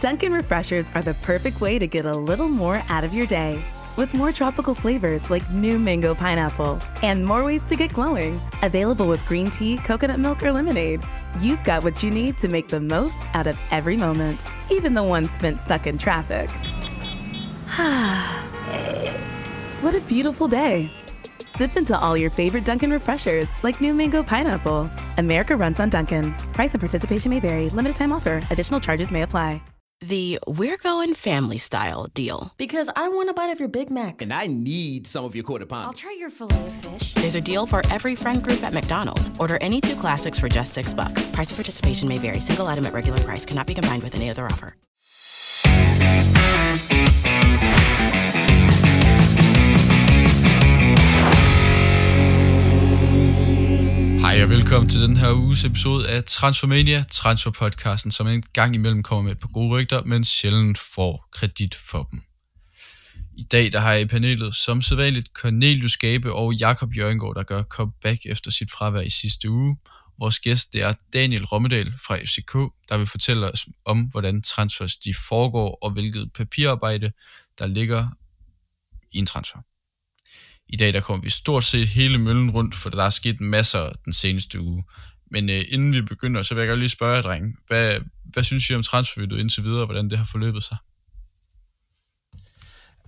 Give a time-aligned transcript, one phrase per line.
[0.00, 3.64] Dunkin' Refreshers are the perfect way to get a little more out of your day.
[3.96, 8.38] With more tropical flavors like new mango pineapple and more ways to get glowing.
[8.62, 11.02] Available with green tea, coconut milk, or lemonade.
[11.40, 15.02] You've got what you need to make the most out of every moment, even the
[15.02, 16.50] ones spent stuck in traffic.
[19.80, 20.92] what a beautiful day.
[21.46, 24.90] Sip into all your favorite Dunkin' refreshers like new mango pineapple.
[25.16, 26.34] America runs on Dunkin'.
[26.52, 27.70] Price and participation may vary.
[27.70, 28.42] Limited time offer.
[28.50, 29.62] Additional charges may apply.
[30.00, 32.52] The We're Going Family Style deal.
[32.56, 34.22] Because I want a bite of your Big Mac.
[34.22, 35.86] And I need some of your quarter pound.
[35.86, 37.14] I'll try your filet of fish.
[37.14, 39.28] There's a deal for every friend group at McDonald's.
[39.40, 41.26] Order any two classics for just six bucks.
[41.26, 42.38] Price of participation may vary.
[42.38, 44.76] Single item at regular price cannot be combined with any other offer.
[54.38, 59.02] Hej og velkommen til den her uges episode af Transformania, Transferpodcasten, som en gang imellem
[59.02, 62.20] kommer med et par gode rygter, men sjældent får kredit for dem.
[63.36, 67.42] I dag der har jeg i panelet som sædvanligt Cornelius Gabe og Jakob Jørgengaard, der
[67.42, 69.76] gør comeback efter sit fravær i sidste uge.
[70.20, 72.52] Vores gæst det er Daniel Rommedal fra FCK,
[72.88, 77.12] der vil fortælle os om, hvordan transfers de foregår og hvilket papirarbejde,
[77.58, 78.08] der ligger
[79.12, 79.67] i en transfer.
[80.68, 83.92] I dag der kommer vi stort set hele møllen rundt, for der er sket masser
[84.04, 84.84] den seneste uge.
[85.30, 87.56] Men øh, inden vi begynder, så vil jeg godt lige spørge jer, drenge.
[87.66, 90.76] Hvad, hvad synes I om transfervinduet indtil videre, og hvordan det har forløbet sig?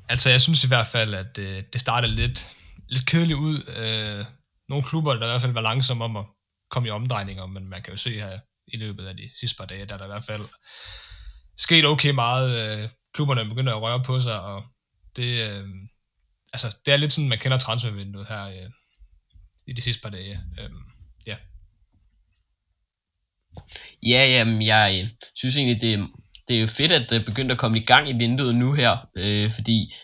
[0.08, 2.46] Altså, jeg synes i hvert fald, at øh, det startede lidt,
[2.88, 3.56] lidt kedeligt ud.
[3.56, 4.24] Øh,
[4.68, 6.24] nogle klubber, der i hvert fald var langsomme om at
[6.70, 9.66] komme i omdrejninger, men man kan jo se her i løbet af de sidste par
[9.66, 10.42] dage, der er der i hvert fald
[11.56, 12.82] sket okay meget.
[12.82, 14.64] Øh, klubberne begynder at røre på sig, og
[15.16, 15.64] det, øh,
[16.52, 18.70] altså, det er lidt sådan, man kender transfervinduet her øh,
[19.66, 20.40] i de sidste par dage.
[20.58, 20.70] Øh,
[21.26, 21.36] ja.
[24.02, 26.08] Ja, jamen, jeg øh, synes egentlig, det,
[26.48, 28.72] det er jo fedt, at det er begyndt at komme i gang i vinduet nu
[28.72, 29.94] her, øh, fordi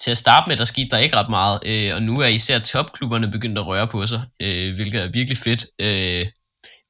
[0.00, 2.58] til at starte med, der skete der ikke ret meget, øh, og nu er især
[2.58, 5.66] topklubberne begyndt at røre på sig, øh, hvilket er virkelig fedt.
[5.78, 6.26] Øh,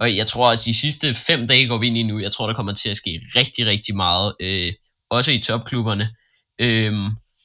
[0.01, 2.47] og jeg tror, at de sidste fem dage går vi ind i nu, jeg tror,
[2.47, 4.73] der kommer til at ske rigtig, rigtig meget, øh,
[5.11, 6.09] også i topklubberne.
[6.59, 6.93] Øh,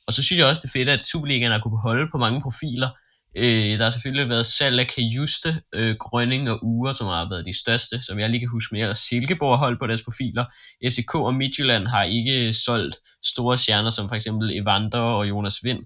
[0.09, 2.41] og så synes jeg også, det er fedt, at Superligaen har kunne holde på mange
[2.41, 2.89] profiler.
[3.37, 7.45] Øh, der har selvfølgelig været salg af Kajuste, øh, Grønning og Ure, som har været
[7.45, 8.95] de største, som jeg lige kan huske mere.
[8.95, 10.45] Silkeborg har holdt på deres profiler.
[10.89, 15.79] FCK og Midtjylland har ikke solgt store stjerner, som for eksempel Evander og Jonas Vind.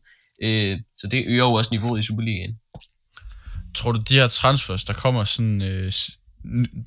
[0.44, 2.56] Øh, så det øger jo også niveauet i Superligaen.
[3.76, 5.62] Tror du, de her transfers, der kommer sådan...
[5.62, 5.92] Øh,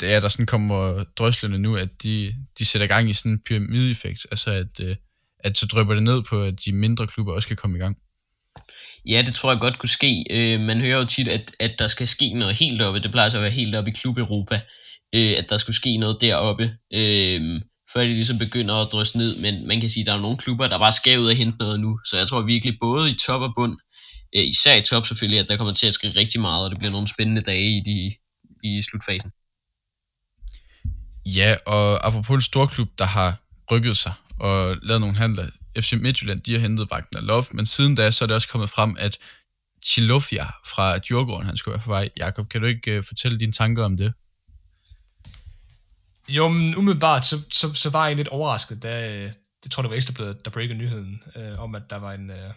[0.00, 3.40] det er der sådan kommer drøslende nu, at de, de sætter gang i sådan en
[3.48, 4.96] pyramideffekt, altså at, øh,
[5.46, 7.96] at så drøber det ned på, at de mindre klubber også kan komme i gang?
[9.06, 10.24] Ja, det tror jeg godt kunne ske.
[10.30, 13.00] Øh, man hører jo tit, at, at der skal ske noget helt oppe.
[13.00, 14.60] Det plejer så at være helt oppe i Klub Europa,
[15.14, 16.64] øh, at der skulle ske noget deroppe,
[16.94, 17.40] øh,
[17.92, 19.40] før de ligesom begynder at drysse ned.
[19.40, 21.58] Men man kan sige, at der er nogle klubber, der bare skal ud og hente
[21.58, 21.98] noget nu.
[22.08, 23.76] Så jeg tror virkelig, både i top og bund,
[24.36, 26.78] øh, især i top selvfølgelig, at der kommer til at ske rigtig meget, og det
[26.78, 27.96] bliver nogle spændende dage i, de,
[28.68, 29.30] i slutfasen.
[31.26, 33.40] Ja, og apropos en stor klub, der har
[33.70, 35.46] rykket sig og lavet nogle handler.
[35.80, 38.70] FC Midtjylland, de har hentet Wagner Love, men siden da, så er det også kommet
[38.70, 39.18] frem, at
[39.84, 42.08] Chilofia fra Djurgården, han skulle være på vej.
[42.16, 44.12] Jakob, kan du ikke uh, fortælle dine tanker om det?
[46.28, 49.30] Jo, men umiddelbart, så, så, så var jeg lidt overrasket, da, øh,
[49.64, 52.50] det tror det var Ekstrabladet, der breakede nyheden, øh, om at der var en, øh,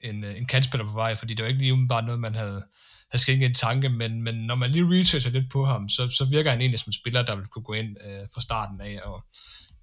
[0.00, 2.62] en, øh, en kantspiller på vej, fordi det var ikke lige umiddelbart noget, man havde,
[3.10, 6.24] havde skænket en tanke, men, men når man lige researcher lidt på ham, så, så
[6.24, 9.00] virker han egentlig som en spiller, der vil kunne gå ind øh, fra starten af,
[9.04, 9.24] og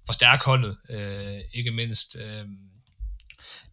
[0.06, 2.16] forstærke holdet, øh, ikke mindst.
[2.20, 2.44] Øh,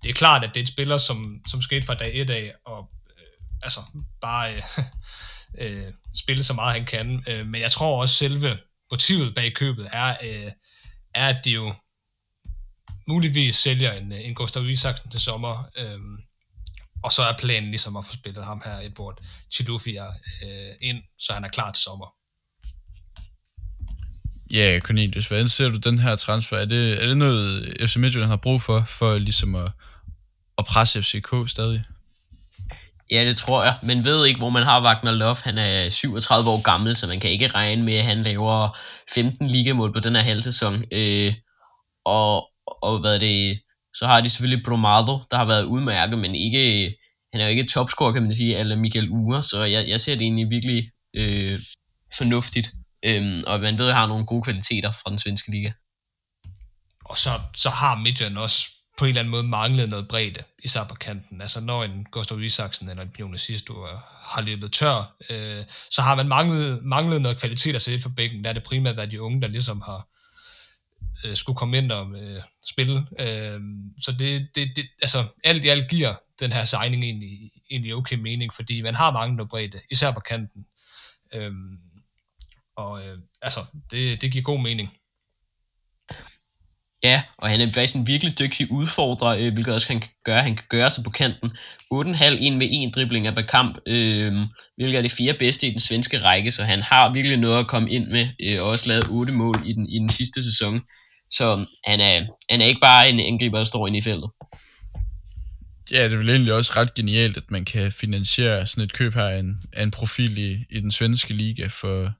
[0.04, 2.54] det er klart, at det er en spiller, som, som skete fra dag 1 af,
[2.66, 3.80] og øh, altså
[4.22, 4.64] bare øh,
[5.88, 7.24] øh, spille så meget han kan.
[7.28, 8.58] Øh, men jeg tror også, selve
[8.92, 10.52] motivet bag købet er, øh,
[11.16, 11.74] er at de jo
[13.08, 16.00] muligvis sælger en, øh, en Gustav Isaksen til sommer, øh,
[17.04, 20.06] og så er planen ligesom at få spillet ham her, Edward Chilufia,
[20.44, 22.21] øh, ind, så han er klar til sommer.
[24.54, 26.58] Ja, Cornelius, hvordan ser du den her transfer?
[26.58, 29.72] Er det, er det noget, FC Midtjylland har brug for, for ligesom at,
[30.58, 31.84] at presse FCK stadig?
[33.12, 33.76] Ja, det tror jeg.
[33.84, 35.36] Men ved ikke, hvor man har Wagner Love.
[35.44, 38.78] Han er 37 år gammel, så man kan ikke regne med, at han laver
[39.16, 40.84] 15 ligamål på den her halv sæson.
[40.92, 41.34] Øh,
[42.06, 42.50] og,
[42.82, 43.60] og hvad det,
[43.96, 46.96] så har de selvfølgelig Bromado, der har været udmærket, men ikke,
[47.34, 50.16] han er jo ikke topscorer, kan man sige, eller Michael Ure, så jeg, jeg ser
[50.16, 51.60] det egentlig virkelig øh,
[52.18, 52.72] fornuftigt.
[53.06, 55.72] Øhm, og man ved, at har nogle gode kvaliteter fra den svenske liga.
[57.06, 60.84] Og så, så har Midtjylland også på en eller anden måde manglet noget bredde, især
[60.84, 61.42] på kanten.
[61.42, 63.74] Altså når en Gustav Isaksen eller en Jonas Sisto
[64.26, 68.44] har løbet tør, øh, så har man manglet, manglet noget kvalitet at sætte for bænken.
[68.44, 70.08] Der er det primært været de unge, der ligesom har
[71.24, 73.06] øh, skulle komme ind og øh, spille.
[73.20, 73.60] Øh,
[74.02, 78.16] så det, det, det, altså alt i alt giver den her signing egentlig, egentlig okay
[78.16, 80.66] mening, fordi man har manglet noget bredde, især på kanten.
[81.34, 81.52] Øh,
[82.82, 83.60] og øh, altså,
[83.92, 84.90] det, det giver god mening.
[87.04, 90.44] Ja, og han er faktisk en virkelig dygtig udfordrer, øh, hvilket også han kan gøre.
[90.44, 91.50] Han kan gøre sig på kanten.
[91.94, 94.34] 8,5 en ved en dribling per kamp, øh,
[94.78, 97.68] hvilket er det fire bedste i den svenske række, så han har virkelig noget at
[97.68, 100.82] komme ind med, øh, og også lavet 8 mål i den, i den sidste sæson.
[101.30, 104.30] Så han er, han er ikke bare en angriber, der står inde i feltet.
[105.92, 109.14] Ja, det er vel egentlig også ret genialt, at man kan finansiere sådan et køb
[109.14, 112.14] her af en, af en profil i, i den svenske liga for,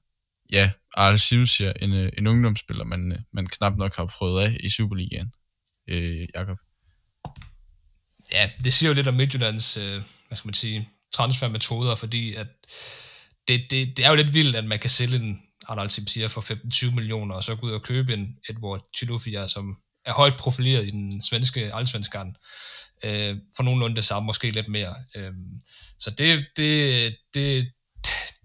[0.52, 4.56] ja, Arle Simsier, en, øh, en ungdomsspiller, man, øh, man knap nok har prøvet af
[4.60, 5.32] i Superligaen.
[5.88, 6.58] Øh, Jakob.
[8.32, 12.46] Ja, det siger jo lidt om Midtjyllands, øh, hvad skal man sige, transfermetoder, fordi at
[13.48, 15.38] det, det, det er jo lidt vildt, at man kan sælge en
[15.68, 19.76] Arnold Simsier for 15-20 millioner, og så gå ud og købe en Edward Chilufia, som
[20.04, 22.34] er højt profileret i den svenske allsvenskan,
[23.04, 24.94] øh, for nogenlunde det samme, måske lidt mere.
[25.16, 25.32] Øh,
[25.98, 27.72] så det, det, det,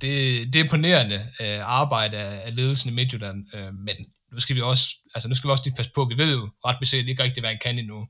[0.02, 3.96] det, det er imponerende øh, arbejde af, ledelsen i Midtjylland, øh, men
[4.34, 4.86] nu skal vi også,
[5.16, 7.42] altså nu skal vi også lige passe på, vi ved jo ret beset ikke rigtig,
[7.42, 8.08] hvad han kan endnu,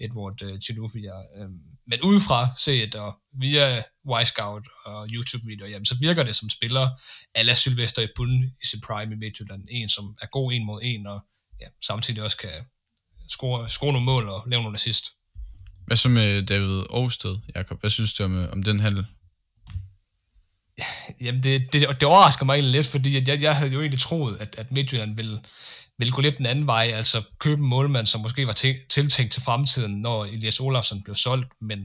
[0.00, 1.16] Edward øh, Chilufia.
[1.36, 1.48] Øh,
[1.90, 3.78] men udefra set, og via
[4.12, 6.88] Y-Scout og YouTube-videoer, jamen, så virker det som spiller
[7.34, 9.62] ala Sylvester i bunden i sin prime i Midtjylland.
[9.70, 11.20] En, som er god en mod en, og
[11.60, 12.50] ja, samtidig også kan
[13.28, 15.04] score, score nogle mål og lave nogle assist.
[15.86, 17.80] Hvad så med David Aarhusted, Jakob?
[17.80, 19.06] Hvad synes du om, øh, om den handel?
[21.20, 24.00] Jamen, det, det, det overrasker mig egentlig lidt, fordi at jeg, jeg havde jo egentlig
[24.00, 25.40] troet, at, at Midtjylland ville,
[25.98, 29.32] ville gå lidt den anden vej, altså købe en målmand, som måske var til, tiltænkt
[29.32, 31.78] til fremtiden, når Elias Olafsson blev solgt, men,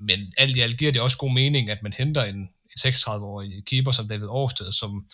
[0.00, 3.50] men alt i alt giver det også god mening, at man henter en, en 36-årig
[3.66, 5.04] keeper som David Årsted, som,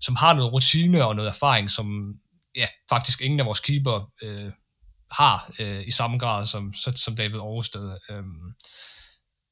[0.00, 2.14] som har noget rutine og noget erfaring, som
[2.56, 4.52] ja, faktisk ingen af vores keeper øh,
[5.10, 7.96] har øh, i samme grad som, som David Årsted.
[8.10, 8.22] Øh,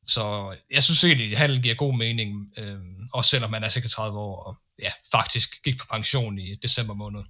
[0.06, 2.76] så jeg synes egentlig, at handel giver god mening, øh,
[3.14, 7.22] også selvom man er 36 år og ja, faktisk gik på pension i december måned.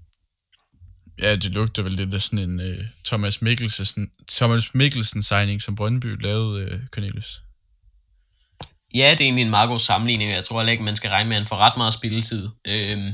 [1.22, 2.76] Ja, det lugter vel lidt af sådan en uh,
[3.06, 7.42] Thomas Mikkelsen, Thomas Mikkelsen signing, som Brøndby lavede, uh, Cornelius.
[8.94, 11.28] Ja, det er egentlig en meget god sammenligning, jeg tror heller ikke, man skal regne
[11.28, 12.48] med, at han får ret meget spilletid.
[12.66, 13.12] Øhm,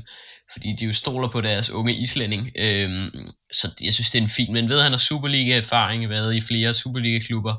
[0.52, 2.50] fordi de jo stoler på deres unge islænding.
[2.56, 3.10] Øhm,
[3.52, 6.40] så jeg synes, det er en fin, men ved, at han har Superliga-erfaring, været i
[6.40, 7.54] flere Superliga-klubber.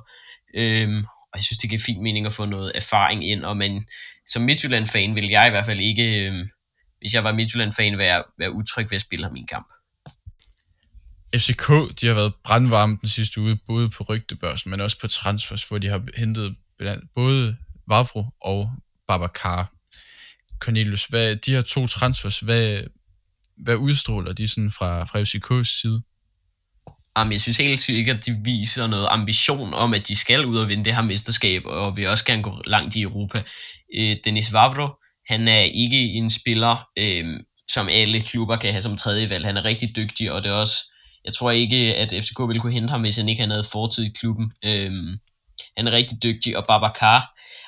[0.55, 3.85] Øhm, og jeg synes, det giver fin mening at få noget erfaring ind, og men
[4.27, 6.47] som Midtjylland-fan vil jeg i hvert fald ikke, øh,
[6.99, 9.67] hvis jeg var Midtjylland-fan, være, være utryg ved at spille ham i en kamp.
[11.35, 11.67] FCK,
[12.01, 15.77] de har været brandvarme den sidste uge, både på rygtebørsen, men også på transfers, hvor
[15.77, 16.55] de har hentet
[17.15, 18.71] både Vavro og
[19.07, 19.73] Babacar.
[20.59, 22.83] Cornelius, hvad, de her to transfers, hvad,
[23.57, 26.01] hvad udstråler de sådan fra, fra FCK's side?
[27.19, 30.57] Jamen, jeg synes helt sikkert, at de viser noget ambition om, at de skal ud
[30.57, 33.43] og vinde det her mesterskab, og vil også gerne gå langt i Europa.
[33.95, 34.87] Øh, Dennis Vavro,
[35.27, 37.25] han er ikke en spiller, øh,
[37.67, 39.45] som alle klubber kan have som tredje valg.
[39.45, 40.75] Han er rigtig dygtig, og det er også,
[41.25, 44.15] jeg tror ikke, at FCK ville kunne hente ham, hvis han ikke havde fortid i
[44.19, 44.51] klubben.
[44.65, 44.91] Øh,
[45.77, 47.19] han er rigtig dygtig, og Babacar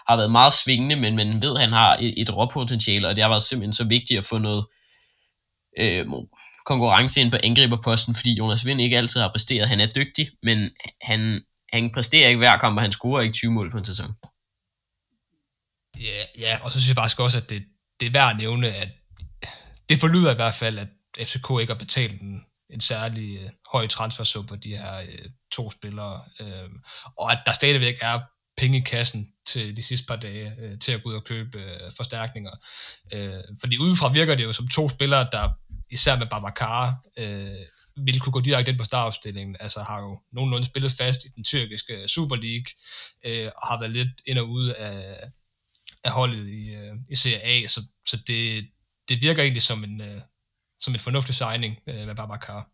[0.07, 3.23] har været meget svingende, men man ved, at han har et, et råpotentiale, og det
[3.23, 4.65] har været simpelthen så vigtigt at få noget,
[5.79, 6.05] øh,
[6.65, 9.69] konkurrence ind på angriberposten, fordi Jonas Vind ikke altid har præsteret.
[9.69, 10.71] Han er dygtig, men
[11.01, 11.41] han,
[11.73, 14.13] han præsterer ikke hver kamp, og han scorer ikke 20 mål på en sæson.
[15.99, 17.63] Ja, ja, og så synes jeg faktisk også, at det,
[17.99, 18.89] det er værd at nævne, at
[19.89, 20.87] det forlyder i hvert fald, at
[21.27, 25.71] FCK ikke har betalt en, en særlig øh, høj transfersum for de her øh, to
[25.71, 26.69] spillere, øh,
[27.17, 28.19] og at der stadigvæk er
[28.57, 31.57] penge i kassen til de sidste par dage øh, til at gå ud og købe
[31.57, 32.51] øh, forstærkninger.
[33.13, 35.49] Øh, fordi udefra virker det jo som to spillere, der
[35.91, 39.55] især med Babacar, øh, ville kunne gå direkte ind på startopstillingen.
[39.59, 42.65] Altså har jo nogenlunde spillet fast i den tyrkiske Super League,
[43.25, 45.01] øh, og har været lidt ind og ud af,
[46.03, 48.67] af holdet i, øh, i Serie A, så, så det,
[49.09, 50.21] det virker egentlig som en, øh,
[50.79, 52.69] som en fornuftig signing øh, med Babacar.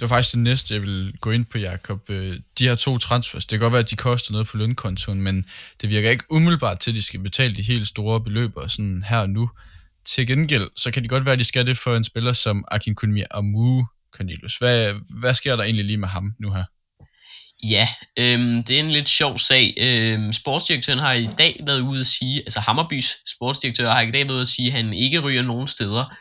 [0.00, 2.10] Det var faktisk det næste, jeg vil gå ind på, Jakob.
[2.10, 5.22] Øh, de her to transfers, det kan godt være, at de koster noget på lønkontoen,
[5.22, 5.44] men
[5.80, 9.18] det virker ikke umiddelbart til, at de skal betale de helt store beløb sådan her
[9.18, 9.50] og nu.
[10.04, 12.64] Til gengæld, så kan det godt være, at de skal det for en spiller som
[12.70, 14.58] Akin Kunmi Amu, Cornelius.
[14.58, 16.64] Hvad, hvad sker der egentlig lige med ham nu her?
[17.62, 19.74] Ja, øhm, det er en lidt sjov sag.
[19.76, 24.24] Øhm, sportsdirektøren har i dag været ude at sige, altså Hammerbys sportsdirektør har i dag
[24.26, 26.16] været ude at sige, at han ikke ryger nogen steder.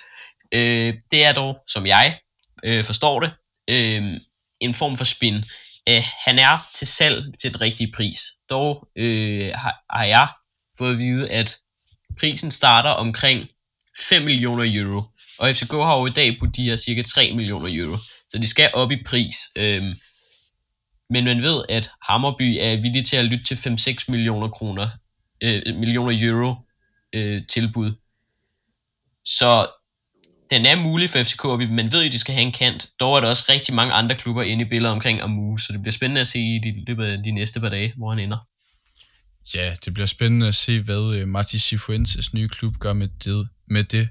[0.53, 2.19] Øh, det er dog, som jeg
[2.63, 3.31] øh, forstår det,
[3.69, 4.19] øh,
[4.59, 5.36] en form for spin.
[5.89, 8.21] Øh, han er til salg til den rigtige pris.
[8.50, 10.27] Dog øh, har, har jeg
[10.77, 11.57] fået at vide, at
[12.19, 13.48] prisen starter omkring
[14.01, 15.03] 5 millioner euro.
[15.39, 17.98] Og FCK har jo i dag på de her cirka 3 millioner euro.
[18.27, 19.36] Så de skal op i pris.
[19.58, 19.94] Øhm,
[21.10, 24.89] men man ved, at Hammerby er villig til at lytte til 5-6 millioner kroner,
[25.44, 26.56] øh, millioner euro
[27.15, 27.91] øh, tilbud.
[29.25, 29.68] Så
[30.50, 32.89] den er mulig for FCK, og man ved, at de skal have en kant.
[33.00, 35.82] Dog er der også rigtig mange andre klubber inde i billedet omkring Amu, så det
[35.82, 38.38] bliver spændende at se i de, de, de næste par dage, hvor han ender.
[39.56, 43.50] Ja, det bliver spændende at se, hvad øh, Marti Sifuentes nye klub gør med det.
[43.69, 44.09] Med det.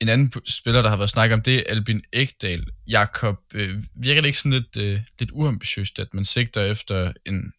[0.00, 2.66] En anden spiller, der har været snakket om, det er Albin Ekdal.
[2.88, 7.52] Jakob, øh, virker det ikke sådan lidt, øh, lidt uambitiøst, at man sigter efter en,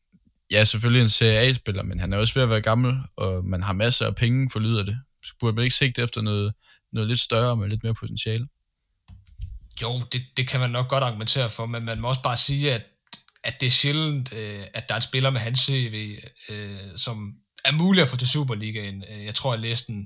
[0.52, 3.64] ja selvfølgelig en Serie A-spiller, men han er også ved at være gammel, og man
[3.64, 4.98] har masser af penge, forlyder det.
[5.26, 6.54] Så burde man ikke sigte efter noget,
[6.94, 8.48] noget lidt større med lidt mere potentiale?
[9.82, 12.74] Jo, det, det kan man nok godt argumentere for, men man må også bare sige,
[12.74, 12.86] at,
[13.44, 16.16] at det er sjældent, øh, at der er en spiller med hans CV,
[16.50, 17.34] øh, som
[17.66, 19.04] er mulig at få til Superligaen.
[19.12, 20.06] Øh, jeg tror, jeg læste en,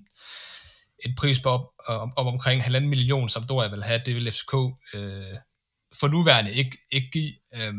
[1.05, 4.01] en pris på op, om, om omkring halvanden million, som jeg vil have.
[4.05, 4.53] Det vil FCK
[4.95, 5.35] øh,
[5.99, 7.33] for nuværende ikke, ikke give.
[7.53, 7.73] Øh,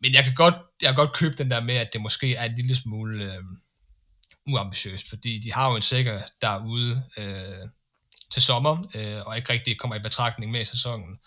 [0.00, 2.44] men jeg kan, godt, jeg kan godt købe den der med, at det måske er
[2.44, 3.42] en lille smule øh,
[4.46, 7.68] uambitiøst, fordi de har jo en sikker derude, øh,
[8.32, 11.18] til sommer, øh, og ikke rigtig kommer i betragtning med i sæsonen.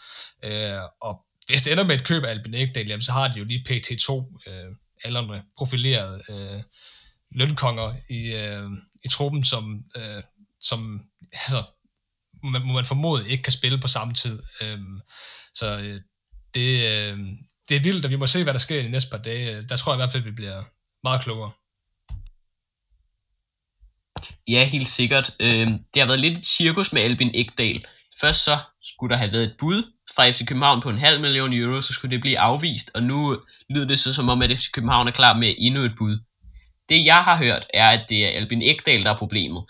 [0.43, 3.45] Øh, og hvis det ender med et køb af Albin Ekdal, så har de jo
[3.45, 4.11] lige PT2
[4.47, 6.61] øh, aldrende profilerede øh,
[7.31, 8.69] lønkonger i, øh,
[9.05, 10.23] i truppen, som, øh,
[10.69, 10.79] som
[11.31, 11.63] altså,
[12.43, 14.39] man, må man formode ikke kan spille på samme tid.
[14.61, 14.99] Øhm,
[15.53, 15.99] så øh,
[16.55, 17.17] det, øh,
[17.69, 19.67] det er vildt, og vi må se, hvad der sker i de næste par dage.
[19.69, 20.63] Der tror jeg i hvert fald, at vi bliver
[21.03, 21.51] meget klogere.
[24.47, 25.35] Ja, helt sikkert.
[25.39, 27.85] Øh, det har været lidt et cirkus med Albin Ekdal.
[28.21, 29.83] Først så skulle der have været et bud
[30.15, 33.41] fra FC København på en halv million euro, så skulle det blive afvist, og nu
[33.69, 36.19] lyder det så som om, at FC København er klar med endnu et bud.
[36.89, 39.63] Det jeg har hørt, er, at det er Albin Ekdal, der er problemet.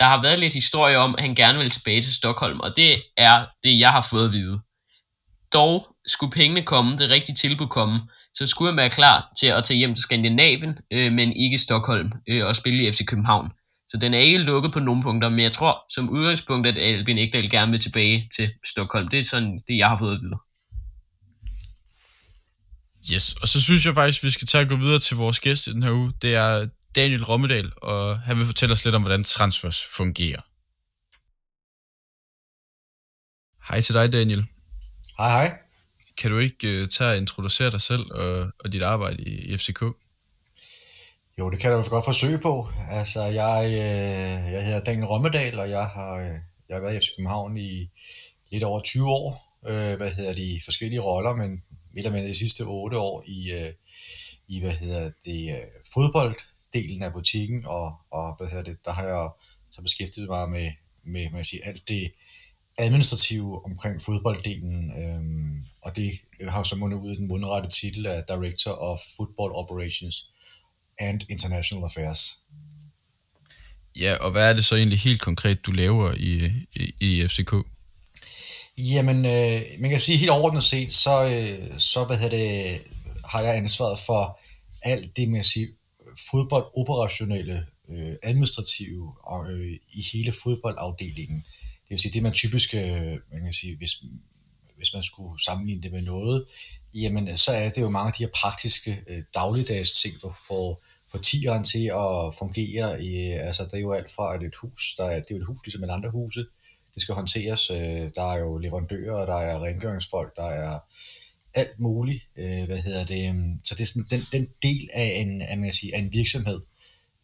[0.00, 2.96] Der har været lidt historie om, at han gerne vil tilbage til Stockholm, og det
[3.16, 4.60] er det, jeg har fået at vide.
[5.52, 8.00] Dog skulle pengene komme, det rigtige tilbud komme,
[8.34, 12.12] så skulle han være klar til at tage hjem til Skandinavien, øh, men ikke Stockholm,
[12.28, 13.50] øh, og spille i FC København.
[13.88, 17.18] Så den er ikke lukket på nogle punkter, men jeg tror som udgangspunkt, at Albin
[17.18, 19.08] Ekdal gerne vil tilbage til Stockholm.
[19.08, 20.38] Det er sådan det, jeg har fået at vide.
[23.12, 25.40] Yes, og så synes jeg faktisk, at vi skal tage at gå videre til vores
[25.40, 26.12] gæst i den her uge.
[26.22, 30.40] Det er Daniel Rommedal, og han vil fortælle os lidt om, hvordan transfers fungerer.
[33.68, 34.46] Hej til dig, Daniel.
[35.18, 35.58] Hej, hej.
[36.18, 39.56] Kan du ikke uh, tage og introducere dig selv og, og dit arbejde i, i
[39.56, 39.82] FCK?
[41.38, 42.68] Jo, det kan jeg godt forsøge på.
[42.90, 46.36] Altså, jeg, øh, jeg hedder Daniel Rommedal, og jeg har, øh,
[46.68, 47.90] jeg har været i FC København i
[48.52, 49.58] lidt over 20 år.
[49.66, 51.62] Øh, hvad hedder de forskellige roller, men
[51.94, 53.72] midt med de sidste 8 år i, øh,
[54.48, 55.66] i hvad hedder det, øh,
[56.74, 59.28] fodbolddelen af butikken, og, og hvad hedder det, der har jeg
[59.72, 60.70] så beskæftiget mig med,
[61.04, 62.12] med man sige, alt det
[62.78, 65.22] administrative omkring fodbolddelen, øh,
[65.82, 66.10] og det
[66.48, 70.26] har så mundet ud i den mundrette titel af Director of Football Operations
[70.98, 72.38] and International Affairs.
[73.96, 77.54] Ja, og hvad er det så egentlig helt konkret, du laver i, i, i FCK?
[78.78, 82.80] Jamen, øh, man kan sige helt overordnet set, så, øh, så hvad det,
[83.24, 84.40] har jeg ansvaret for
[84.82, 85.68] alt det, man kan sige,
[86.30, 91.44] fodboldoperationelle, øh, administrative og, øh, i hele fodboldafdelingen.
[91.82, 94.02] Det vil sige, det man typisk, øh, man kan sige, hvis,
[94.76, 96.44] hvis man skulle sammenligne det med noget,
[96.94, 100.80] jamen så er det jo mange af de her praktiske øh, dagligdags ting for, for,
[101.10, 103.04] for tieren til at fungere.
[103.04, 105.36] I, altså det er jo alt fra, at et hus, der er, det er jo
[105.36, 106.46] et hus ligesom et andre huse,
[106.94, 107.70] det skal håndteres.
[107.70, 110.78] Øh, der er jo leverandører, der er rengøringsfolk, der er
[111.54, 112.22] alt muligt.
[112.36, 113.28] Øh, hvad hedder det?
[113.28, 116.12] Øhm, så det er sådan, den, den del af en, af, man sige, af en
[116.12, 116.60] virksomhed,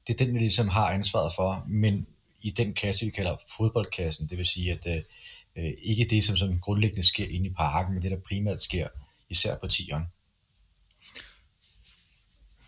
[0.06, 2.06] det er den, vi ligesom har ansvaret for, men
[2.42, 5.02] i den kasse, vi kalder fodboldkassen, det vil sige, at øh,
[5.56, 8.88] øh ikke det, som, som grundlæggende sker inde i parken, men det, der primært sker
[9.30, 10.04] især på tieren.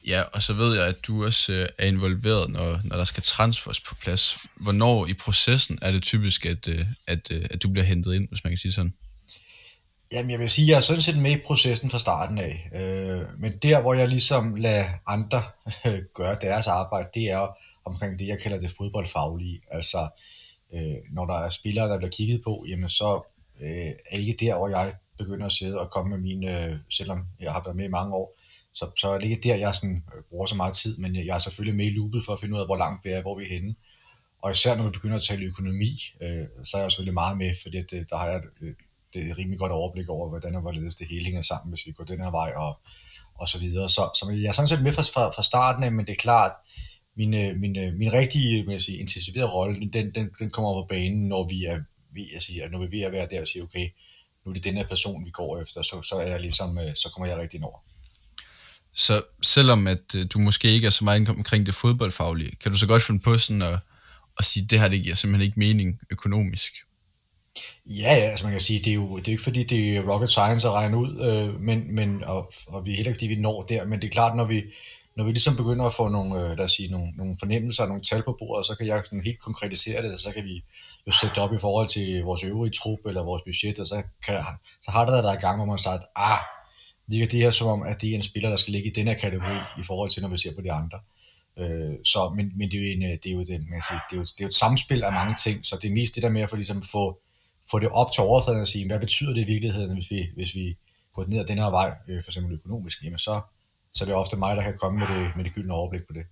[0.07, 3.23] Ja, og så ved jeg, at du også øh, er involveret, når, når der skal
[3.23, 4.37] transfers på plads.
[4.55, 8.29] Hvornår i processen er det typisk, at, øh, at, øh, at du bliver hentet ind,
[8.29, 8.95] hvis man kan sige sådan?
[10.13, 12.69] Jamen, jeg vil sige, at jeg er sådan set med i processen fra starten af.
[12.75, 15.43] Øh, men der, hvor jeg ligesom lader andre
[16.19, 19.61] gøre deres arbejde, det er omkring det, jeg kalder det fodboldfaglige.
[19.71, 20.09] Altså,
[20.75, 23.21] øh, når der er spillere, der bliver kigget på, jamen så
[23.63, 27.53] øh, er ikke der, hvor jeg begynder at sidde og komme med mine, selvom jeg
[27.53, 28.39] har været med i mange år,
[28.75, 31.39] så, så er det ikke der, jeg sådan, bruger så meget tid, men jeg er
[31.39, 33.45] selvfølgelig med i loopet for at finde ud af, hvor langt vi er, hvor vi
[33.45, 33.75] er henne.
[34.43, 37.55] Og især når vi begynder at tale økonomi, øh, så er jeg selvfølgelig meget med,
[37.63, 38.43] fordi det, der har jeg
[39.13, 41.87] det er øh, rimelig godt overblik over, hvordan og hvorledes det hele hænger sammen, hvis
[41.87, 42.81] vi går den her vej og,
[43.35, 43.89] og så videre.
[43.89, 46.53] Så, så jeg er sådan set med fra, fra, starten af, men det er klart,
[47.17, 50.83] min, øh, min, øh, min rigtige vil jeg sige, intensiverede rolle, den, den, den kommer
[50.83, 51.79] på banen, når vi er
[52.15, 53.89] ved at sige, når vi er ved at være der og sige, okay,
[54.45, 57.11] nu er det den her person, vi går efter, så, så er jeg ligesom, så
[57.15, 57.79] kommer jeg rigtig ind over.
[58.95, 62.87] Så selvom at du måske ikke er så meget omkring det fodboldfaglige, kan du så
[62.87, 63.79] godt finde på sådan at,
[64.39, 66.73] at sige, at det her det giver simpelthen ikke mening økonomisk?
[67.87, 70.13] Ja, ja, altså man kan sige, det er jo det er ikke fordi, det er
[70.13, 73.27] rocket science at regne ud, øh, men, men, og, og vi er heller ikke fordi,
[73.27, 74.63] vi når der, men det er klart, når vi,
[75.17, 78.03] når vi ligesom begynder at få nogle, øh, lad os sige, nogle, nogle fornemmelser, nogle
[78.03, 80.65] tal på bordet, så kan jeg sådan helt konkretisere det, og så kan vi
[81.07, 84.03] jo sætte det op i forhold til vores øvrige trup eller vores budget, og så,
[84.27, 84.45] kan,
[84.83, 86.39] så har der været gang, hvor man sagt, ah,
[87.09, 89.07] ligger det her som om, at det er en spiller, der skal ligge i den
[89.07, 90.99] her kategori, i forhold til, når vi ser på de andre.
[91.59, 94.17] Øh, så, men, men det er jo, en, det er jo, den, man sige, det
[94.17, 96.23] er jo, det er jo et samspil af mange ting, så det er mest det
[96.23, 97.19] der med at få, ligesom, få,
[97.71, 100.55] få det op til overfladen og sige, hvad betyder det i virkeligheden, hvis vi, hvis
[100.55, 100.77] vi
[101.15, 103.41] går ned ad den her vej, øh, for eksempel økonomisk, jamen så,
[103.95, 106.13] så det er ofte mig, der kan komme med det, med det gyldne overblik på
[106.13, 106.23] det.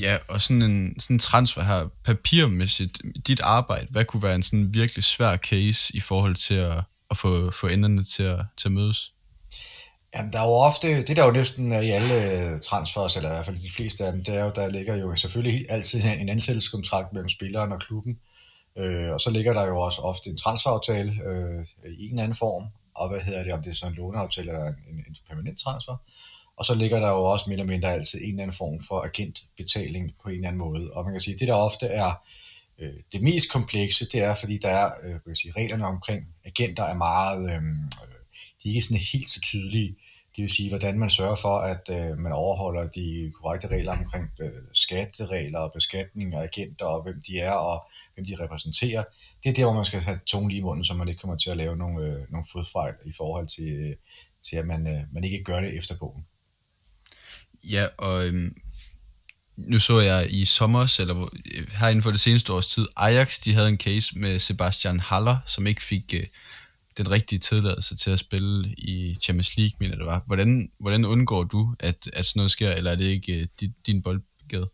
[0.00, 4.42] Ja, og sådan en, sådan en transfer her, papirmæssigt, dit arbejde, hvad kunne være en
[4.42, 8.68] sådan virkelig svær case i forhold til at, at få, få enderne til at, til
[8.68, 9.12] at mødes?
[10.16, 13.46] Jamen, der er jo ofte, det der jo næsten i alle transfers, eller i hvert
[13.46, 17.12] fald de fleste af dem, det er jo, der ligger jo selvfølgelig altid en ansættelseskontrakt
[17.12, 18.18] mellem spilleren og klubben,
[18.76, 21.66] øh, og så ligger der jo også ofte en transferaftale øh,
[21.98, 22.64] i en eller anden form,
[22.94, 25.96] og hvad hedder det, om det er så en låneaftale eller en, en permanent transfer.
[26.56, 29.00] Og så ligger der jo også mere eller mindre altid en eller anden form for
[29.00, 30.92] agentbetaling på en eller anden måde.
[30.92, 32.12] Og man kan sige, at det der ofte er
[32.78, 36.84] øh, det mest komplekse, det er, fordi der er, øh, kan sige, reglerne omkring agenter
[36.84, 38.22] er meget, øh, øh,
[38.62, 39.96] de er ikke sådan helt så tydelige.
[40.36, 44.30] Det vil sige, hvordan man sørger for, at øh, man overholder de korrekte regler omkring
[44.40, 49.04] øh, skatteregler og beskatning og agenter og hvem de er og hvem de repræsenterer.
[49.42, 51.36] Det er der, hvor man skal have tungen lige i munden, så man ikke kommer
[51.36, 53.96] til at lave nogle, øh, nogle fodfejl i forhold til, øh,
[54.48, 56.26] til at man, øh, man ikke gør det efter bogen.
[57.64, 58.56] Ja, og øhm,
[59.56, 63.40] nu så jeg i sommer, eller øh, her inden for det seneste års tid, Ajax,
[63.40, 66.26] de havde en case med Sebastian Haller, som ikke fik øh,
[66.98, 70.22] den rigtige tilladelse til at spille i Champions League, mener det var.
[70.26, 73.74] Hvordan, hvordan undgår du, at, at sådan noget sker, eller er det ikke øh, din,
[73.86, 74.68] din boldgade?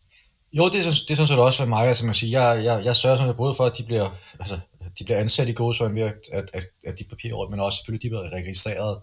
[0.52, 2.96] Jo, det er, det er sådan set også mig, altså man siger, jeg, jeg, jeg
[2.96, 4.58] sørger sådan både for, at de bliver, altså,
[4.98, 7.76] de bliver ansat i gode søjne ved, at, at, at, at de papirer, men også
[7.76, 8.98] selvfølgelig, de bliver registreret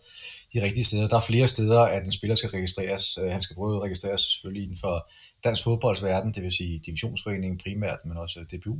[0.53, 1.07] de rigtige steder.
[1.07, 3.17] Der er flere steder, at en spiller skal registreres.
[3.21, 5.09] Øh, han skal både registreres selvfølgelig inden for
[5.43, 8.77] dansk fodboldsverden, det vil sige divisionsforeningen primært, men også DBU.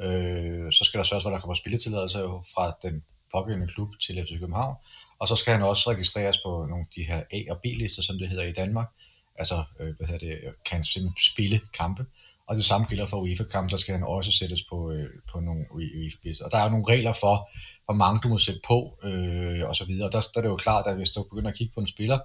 [0.00, 2.18] Øh, så skal der sørges for, at der kommer spilletilladelse
[2.54, 3.02] fra den
[3.34, 4.76] pågældende klub til FC København.
[5.18, 8.18] Og så skal han også registreres på nogle af de her A- og B-lister, som
[8.18, 8.88] det hedder i Danmark.
[9.36, 10.38] Altså, øh, hvad hedder det,
[10.70, 12.06] kan simpelthen spille kampe.
[12.48, 15.64] Og det samme gælder for UEFA-kampe, der skal han også sættes på, øh, på nogle
[15.70, 16.44] UEFA-lister.
[16.44, 17.50] Og der er nogle regler for,
[17.84, 20.08] hvor mange du må sætte på, øh, og så videre.
[20.08, 21.86] Og der, der er det jo klart, at hvis du begynder at kigge på en
[21.86, 22.18] spiller,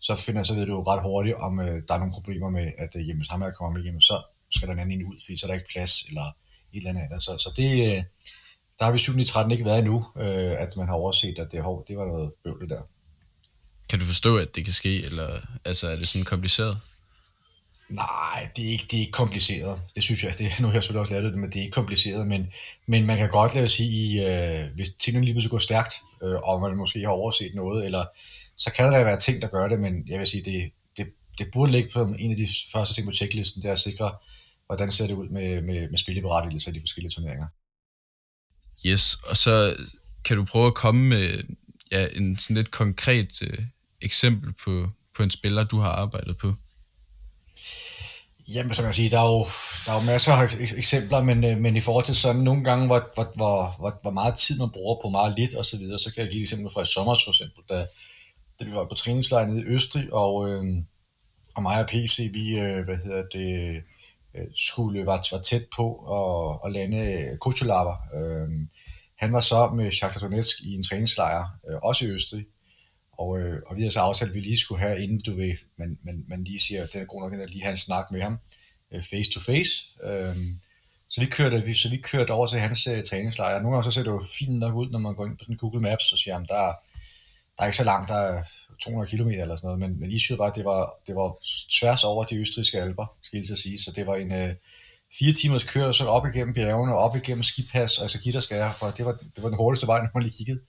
[0.00, 2.96] så finder så ved du ret hurtigt, om øh, der er nogle problemer med, at
[2.96, 5.46] øh, jamen, ham her kommer med hjem, så skal der en anden ud, fordi så
[5.46, 6.26] er der ikke plads, eller
[6.72, 7.22] et eller andet.
[7.22, 8.02] Så, så det, øh,
[8.78, 11.62] der har vi 7 13 ikke været endnu, øh, at man har overset, at det,
[11.62, 12.82] hov, det var noget bøvlet der.
[13.88, 15.28] Kan du forstå, at det kan ske, eller
[15.64, 16.78] altså, er det sådan kompliceret?
[17.88, 19.80] Nej, det er ikke, det er ikke kompliceret.
[19.94, 21.74] Det synes jeg, det, nu har jeg selvfølgelig også lavet det, men det er ikke
[21.74, 22.26] kompliceret.
[22.26, 22.52] Men,
[22.86, 26.60] men man kan godt lade sige, øh, hvis tingene lige pludselig går stærkt, øh, og
[26.60, 28.04] man måske har overset noget, eller
[28.56, 31.06] så kan der være ting, der gør det, men jeg vil sige, det, det,
[31.38, 34.12] det burde ligge på en af de første ting på checklisten, det er at sikre,
[34.66, 37.46] hvordan ser det ud med, med, med spilleberettigelse i de forskellige turneringer.
[38.86, 39.76] Yes, og så
[40.24, 41.42] kan du prøve at komme med
[41.92, 43.58] ja, en sådan lidt konkret øh,
[44.02, 46.54] eksempel på, på en spiller, du har arbejdet på.
[48.48, 49.46] Jamen, som jeg sige, der er jo,
[49.86, 52.86] der er jo masser af eksempler, men, øh, men i forhold til sådan nogle gange,
[52.86, 55.98] hvor, hvor, hvor, hvor, hvor meget tid man bruger på meget lidt og så videre,
[55.98, 57.86] så kan jeg give eksempel fra i sommer for eksempel, da,
[58.60, 60.64] da vi var på træningslejr nede i Østrig, og, øh,
[61.54, 63.76] og mig og PC, vi, øh, hvad hedder det,
[64.36, 65.86] øh, skulle, var, var tæt på
[66.18, 67.94] at, at lande Kuchelava.
[68.14, 68.66] Øh, øh
[69.18, 72.46] han var så med Shakhtar Donetsk i en træningslejr, øh, også i Østrig,
[73.18, 75.54] og, øh, og vi har så aftalt, at vi lige skulle have, inden du ved,
[75.78, 78.10] man, man, man lige siger, at det er god nok, at lige have en snak
[78.10, 78.38] med ham,
[78.92, 79.72] øh, face to face.
[80.04, 80.36] Øh,
[81.10, 83.62] så vi kørte, vi, så vi kørte over til hans øh, træningslejr.
[83.62, 85.56] Nogle gange så ser det jo fint nok ud, når man går ind på sådan
[85.56, 86.72] Google Maps og siger, at der,
[87.56, 88.42] der er ikke så langt, der er
[88.82, 91.36] 200 km eller sådan noget, men, men issue var, at det var, det var
[91.70, 94.54] tværs over de østrigske alber, skal jeg sige, så det var en øh,
[95.18, 99.12] fire timers kørsel op igennem bjergene, og op igennem skipas, altså gitterskære, for det var,
[99.12, 100.60] det var den hurtigste vej, når man lige kiggede.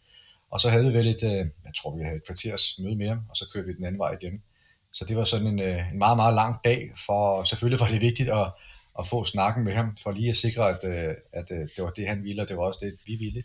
[0.51, 3.07] Og så havde vi vel et, øh, jeg tror vi havde et kvarters møde med
[3.07, 4.41] ham, og så kørte vi den anden vej igen.
[4.91, 8.01] Så det var sådan en, øh, en meget, meget lang dag, for selvfølgelig var det
[8.01, 8.47] vigtigt at,
[8.99, 12.07] at få snakken med ham, for lige at sikre, at, øh, at det var det,
[12.07, 13.43] han ville, og det var også det, vi ville.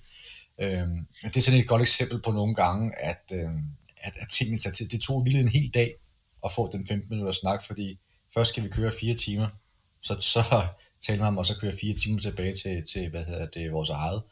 [0.60, 3.62] Øhm, men det er sådan et godt eksempel på nogle gange, at, øhm,
[3.96, 4.88] at, at tingene tager tid.
[4.88, 5.94] Det tog vildt en hel dag
[6.44, 7.98] at få den 15 minutter snak, fordi
[8.34, 9.48] først skal vi køre fire timer,
[10.02, 10.40] så, så
[11.06, 13.90] taler man om, og så køre fire timer tilbage til, til hvad hedder det, vores
[13.90, 14.22] eget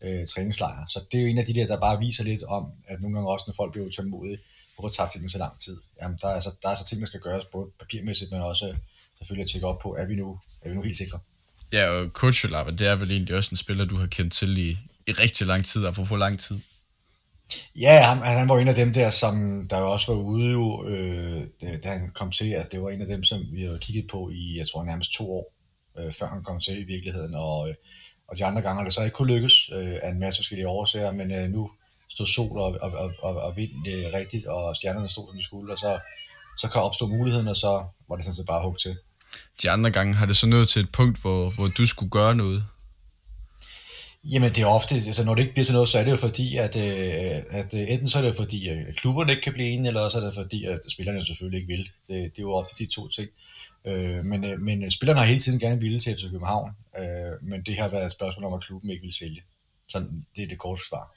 [0.00, 0.86] øh, træningslejre.
[0.88, 3.16] Så det er jo en af de der, der bare viser lidt om, at nogle
[3.16, 4.38] gange også, når folk bliver utålmodige,
[4.74, 5.76] hvorfor tager tingene så lang tid?
[6.02, 8.74] Jamen, der er, altså, der er så ting, der skal gøres, både papirmæssigt, men også
[9.18, 11.18] selvfølgelig at tjekke op på, er vi nu, er vi nu helt sikre?
[11.72, 14.70] Ja, og Kuchulava, det er vel egentlig også en spiller, du har kendt til i,
[15.06, 16.60] i rigtig lang tid, og for for lang tid.
[17.76, 20.84] Ja, han, han var en af dem der, som der jo også var ude jo,
[20.88, 21.46] øh,
[21.82, 24.30] da han kom til, at det var en af dem, som vi havde kigget på
[24.30, 25.52] i, jeg tror nærmest to år,
[25.98, 27.74] øh, før han kom til i virkeligheden, og, øh,
[28.28, 30.68] og de andre gange har det så ikke kunne lykkes øh, af en masse forskellige
[30.68, 31.70] årsager, men øh, nu
[32.08, 35.44] stod sol og, og, og, og, og vind øh, rigtigt, og stjernerne stod, som de
[35.44, 35.98] skulle, og så,
[36.58, 38.96] så kan opstå muligheden, og så var det sådan set bare hug til.
[39.62, 42.34] De andre gange har det så nået til et punkt, hvor, hvor du skulle gøre
[42.34, 42.64] noget?
[44.24, 46.16] Jamen det er ofte, altså når det ikke bliver sådan noget, så er det jo
[46.16, 49.68] fordi, at, øh, at øh, enten så er det fordi, at klubberne ikke kan blive
[49.68, 51.90] enige, eller så er det fordi, at spillerne selvfølgelig ikke vil.
[52.08, 53.28] Det, det er jo ofte de to ting.
[53.86, 57.62] Øh, men, øh, men spillerne har hele tiden gerne ville til FC København, øh, men
[57.62, 59.42] det har været et spørgsmål om, at klubben ikke vil sælge.
[59.88, 59.98] Så
[60.36, 61.12] det er det korte svar.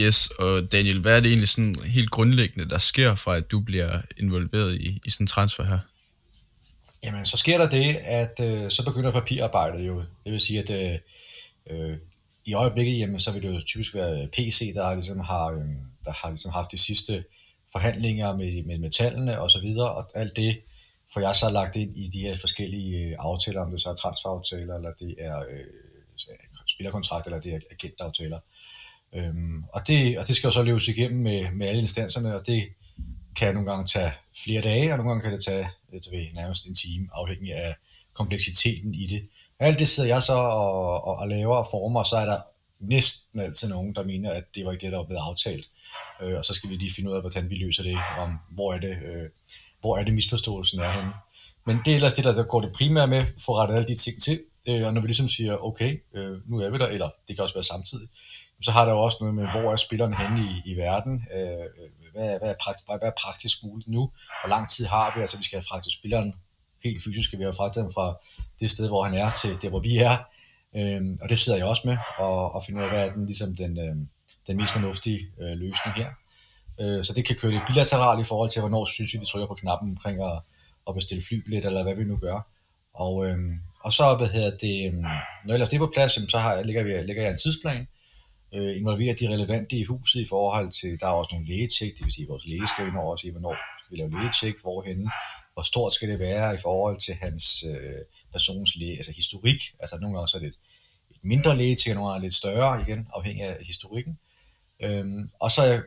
[0.00, 3.60] Yes, og Daniel, hvad er det egentlig sådan helt grundlæggende, der sker fra, at du
[3.60, 5.78] bliver involveret i, i sådan en transfer her?
[7.04, 9.98] Jamen, så sker der det, at øh, så begynder papirarbejdet jo.
[10.24, 10.98] Det vil sige, at øh,
[11.70, 11.96] øh,
[12.44, 15.60] i øjeblikket, jamen, så vil det jo typisk være PC, der ligesom har, øh,
[16.04, 17.24] der har ligesom haft de sidste
[17.72, 20.60] forhandlinger med, med metallene og så videre, og alt det
[21.12, 23.94] for jeg så lagt ind i de her forskellige øh, aftaler, om det så er
[23.94, 25.64] transferaftaler, eller det er øh,
[26.66, 28.38] spillerkontrakter, eller det er agentaftaler.
[29.12, 32.46] Øhm, og, det, og det skal jo så løses igennem med, med alle instanserne, og
[32.46, 32.68] det
[33.36, 34.12] kan nogle gange tage
[34.44, 37.54] flere dage, og nogle gange kan det tage øh, det ved, nærmest en time, afhængig
[37.54, 37.74] af
[38.12, 39.28] kompleksiteten i det.
[39.58, 42.40] Alt det sidder jeg så og, og, og laver og former, og så er der
[42.80, 45.68] næsten altid nogen, der mener, at det var ikke det, der var blevet aftalt.
[46.22, 48.74] Øh, og så skal vi lige finde ud af, hvordan vi løser det, om hvor
[48.74, 49.28] er det, øh,
[49.80, 51.12] hvor er det misforståelsen er henne.
[51.66, 54.22] Men det er ellers det, der går det primære med, for rettet alle de ting
[54.22, 54.40] til.
[54.68, 57.42] Øh, og når vi ligesom siger, okay, øh, nu er vi der, eller det kan
[57.42, 58.08] også være samtidig,
[58.62, 61.66] så har der jo også noget med, hvor er spilleren henne i, i verden, øh,
[62.12, 64.10] hvad, hvad, er praktisk, hvad er praktisk muligt nu,
[64.40, 66.34] hvor lang tid har vi, altså vi skal have fragtet spilleren
[66.84, 68.16] helt fysisk, skal vi have fragtet ham fra
[68.60, 70.16] det sted, hvor han er, til det, hvor vi er,
[70.76, 73.26] øhm, og det sidder jeg også med, og, og finder ud af, hvad er den,
[73.26, 73.96] ligesom den, øh,
[74.46, 76.10] den mest fornuftige øh, løsning her.
[76.80, 79.46] Øh, så det kan køre lidt bilateralt i forhold til, hvornår synes vi, vi trykker
[79.46, 80.40] på knappen omkring at,
[80.88, 82.38] at bestille flybillet, eller hvad vi nu gør.
[82.94, 83.38] Og, øh,
[83.80, 85.04] og så, hvad hedder det, øhm,
[85.44, 87.86] når ellers det er på plads, så har, ligger, vi, ligger jeg en tidsplan,
[88.54, 92.04] øh, involverer de relevante i huset i forhold til, der er også nogle lægetjek, det
[92.04, 94.54] vil sige, at vores læge skal ind over og sige, hvornår skal vi lave lægetjek,
[94.62, 95.10] hvorhenne,
[95.52, 99.98] hvor stort skal det være i forhold til hans øh, persons læge, altså historik, altså
[100.00, 100.58] nogle gange så er det et,
[101.10, 104.18] et mindre lægetjek, nogle gange lidt større igen, afhængig af historikken.
[104.82, 105.82] Øhm, og så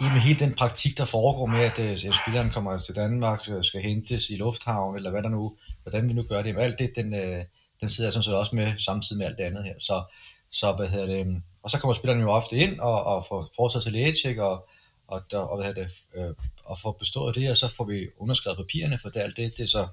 [0.00, 3.48] i med hele den praktik, der foregår med, at øh, at spilleren kommer til Danmark,
[3.48, 6.78] øh, skal hentes i lufthavn, eller hvad der nu, hvordan vi nu gør det, alt
[6.78, 7.44] det, den, øh,
[7.80, 9.74] den sidder jeg sådan set også med samtidig med alt det andet her.
[9.78, 10.04] Så,
[10.50, 13.82] så hvad hedder det, og så kommer spilleren jo ofte ind og, og får fortsat
[13.82, 14.68] til lægetjek, og,
[15.08, 18.56] og, og, hvad hedder det, øh, og får bestået det, og så får vi underskrevet
[18.56, 19.86] papirerne, for det, alt det, det er så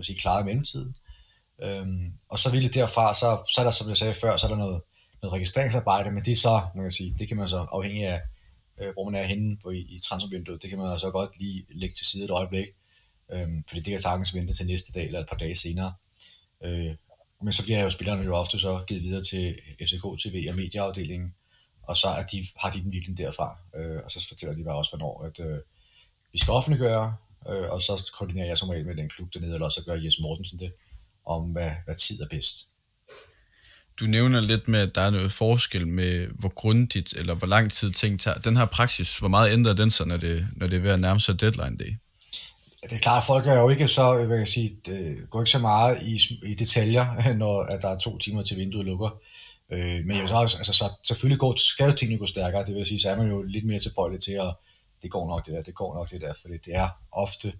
[0.00, 0.96] vil sige, klaret i mellemtiden.
[1.62, 4.50] Øhm, og så ville derfra, så, så er der, som jeg sagde før, så er
[4.50, 4.82] der noget,
[5.22, 8.20] noget registreringsarbejde, men det er så, man kan sige, det kan man så afhængig af,
[8.80, 11.66] øh, hvor man er henne på, i, i transfervinduet, det kan man så godt lige
[11.68, 12.66] lægge til side et øjeblik,
[13.32, 15.94] øhm, fordi det kan sagtens vente til næste dag eller et par dage senere.
[16.64, 16.94] Øh,
[17.42, 21.34] men så bliver jo spillerne jo ofte så givet videre til FCK TV og medieafdelingen,
[21.82, 24.76] og så er de, har de den virkelig derfra, øh, og så fortæller de bare
[24.76, 25.58] også, hvornår at, øh,
[26.32, 27.16] vi skal offentliggøre,
[27.48, 30.20] øh, og så koordinerer jeg som regel med den klub dernede, eller så gør Jes
[30.20, 30.72] Mortensen det,
[31.26, 32.69] om hvad, hvad tid er bedst.
[34.00, 37.72] Du nævner lidt med, at der er noget forskel med, hvor grundigt eller hvor lang
[37.72, 38.38] tid ting tager.
[38.38, 41.00] Den her praksis, hvor meget ændrer den sig, når det, når det er ved at
[41.00, 41.94] nærme sig deadline day?
[42.82, 45.50] det er klart, at folk er jo ikke så, hvad kan sige, det går ikke
[45.50, 49.20] så meget i, i detaljer, når at der er to timer til vinduet lukker.
[49.72, 52.86] Øh, men jeg så, altså, så selvfølgelig går, skal jo tingene gå stærkere, det vil
[52.86, 54.54] sige, så er man jo lidt mere tilbøjelig til at,
[55.02, 57.54] det går nok det der, det går nok det der, for det er ofte øh,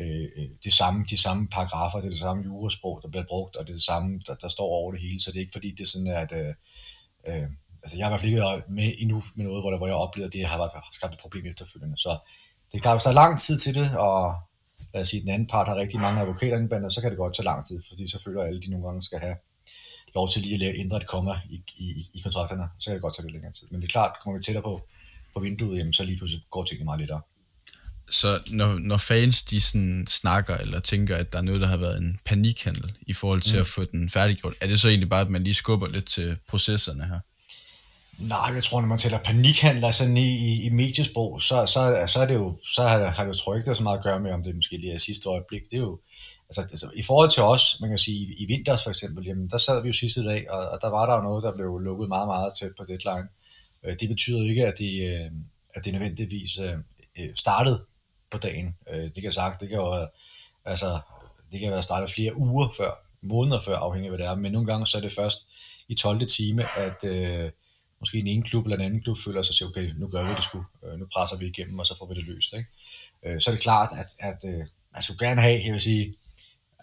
[0.00, 3.56] Øh, øh, det samme, de samme paragrafer, det er det samme jurasprog, der bliver brugt,
[3.56, 5.52] og det er det samme, der, der står over det hele, så det er ikke
[5.52, 6.54] fordi, det er sådan, at øh,
[7.28, 7.48] øh
[7.82, 9.86] altså jeg har i hvert fald ikke været med endnu med noget, hvor, der, hvor
[9.86, 12.18] jeg oplever, at det har været, skabt et problem efterfølgende, så
[12.72, 14.34] det er klart, hvis der er lang tid til det, og
[14.94, 17.34] lad os sige, den anden part har rigtig mange advokater indblandet, så kan det godt
[17.36, 19.36] tage lang tid, fordi så føler alle, de nogle gange skal have
[20.14, 23.14] lov til lige at ændre et komma i, i, i kontrakterne, så kan det godt
[23.16, 23.66] tage lidt længere tid.
[23.70, 24.74] Men det er klart, kommer vi tættere på,
[25.34, 27.20] på vinduet, jamen, så lige pludselig går tingene meget lettere.
[28.12, 31.76] Så når, når fans de sådan snakker eller tænker, at der er noget, der har
[31.76, 33.60] været en panikhandel i forhold til mm.
[33.60, 36.36] at få den færdiggjort, er det så egentlig bare, at man lige skubber lidt til
[36.48, 37.18] processerne her?
[38.18, 42.18] Nej, jeg tror, når man tæller panikhandler sådan i, i, i mediesprog, så, så, så,
[42.20, 44.04] er det jo, så har, har det jo tror jeg ikke, det så meget at
[44.04, 45.62] gøre med, om det måske lige er sidste øjeblik.
[45.70, 45.98] Det er jo,
[46.48, 49.48] altså, altså, i forhold til os, man kan sige, i, i vinters for eksempel, jamen,
[49.48, 51.78] der sad vi jo sidste dag, og, og der var der jo noget, der blev
[51.78, 53.28] lukket meget, meget tæt på deadline.
[53.84, 55.30] Øh, det betyder jo ikke, at det, øh,
[55.74, 56.78] at det nødvendigvis øh
[57.34, 57.78] startede
[58.32, 58.76] på dagen.
[58.90, 60.08] Øh, det kan sagt, det kan jo
[60.64, 61.00] altså,
[61.52, 62.90] det kan være startet flere uger før,
[63.22, 65.46] måneder før, afhængig af hvad det er, men nogle gange så er det først
[65.88, 66.26] i 12.
[66.26, 67.50] time, at øh,
[68.00, 70.28] måske en ene klub eller en anden klub føler sig og siger, okay, nu gør
[70.28, 72.52] vi det sgu, øh, nu presser vi igennem, og så får vi det løst.
[72.52, 72.68] Ikke?
[73.22, 76.14] Øh, så er det klart, at, at øh, man skulle gerne have, jeg vil sige,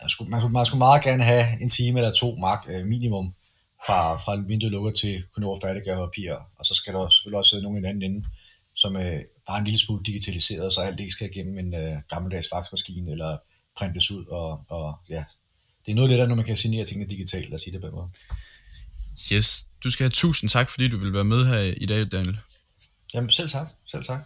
[0.02, 2.86] man skulle, man, skulle, man skulle meget gerne have en time eller to mark, øh,
[2.86, 3.34] minimum,
[3.86, 7.50] fra, fra vinduet lukker til kunne nå færdiggøre papir, og så skal der selvfølgelig også
[7.50, 8.28] sidde nogen i den anden ende,
[8.82, 12.48] som øh, bare en lille smule digitaliseret, så alt ikke skal igennem en øh, gammeldags
[12.54, 13.38] faxmaskine, eller
[13.78, 15.24] printes ud, og, og ja,
[15.86, 17.74] det er noget af det der, når man kan signere tingene digitalt, lad os sige
[17.74, 18.10] det på den måde.
[19.32, 22.40] Yes, du skal have tusind tak, fordi du vil være med her i dag, Daniel.
[23.14, 24.22] Jamen selv tak, selv tak.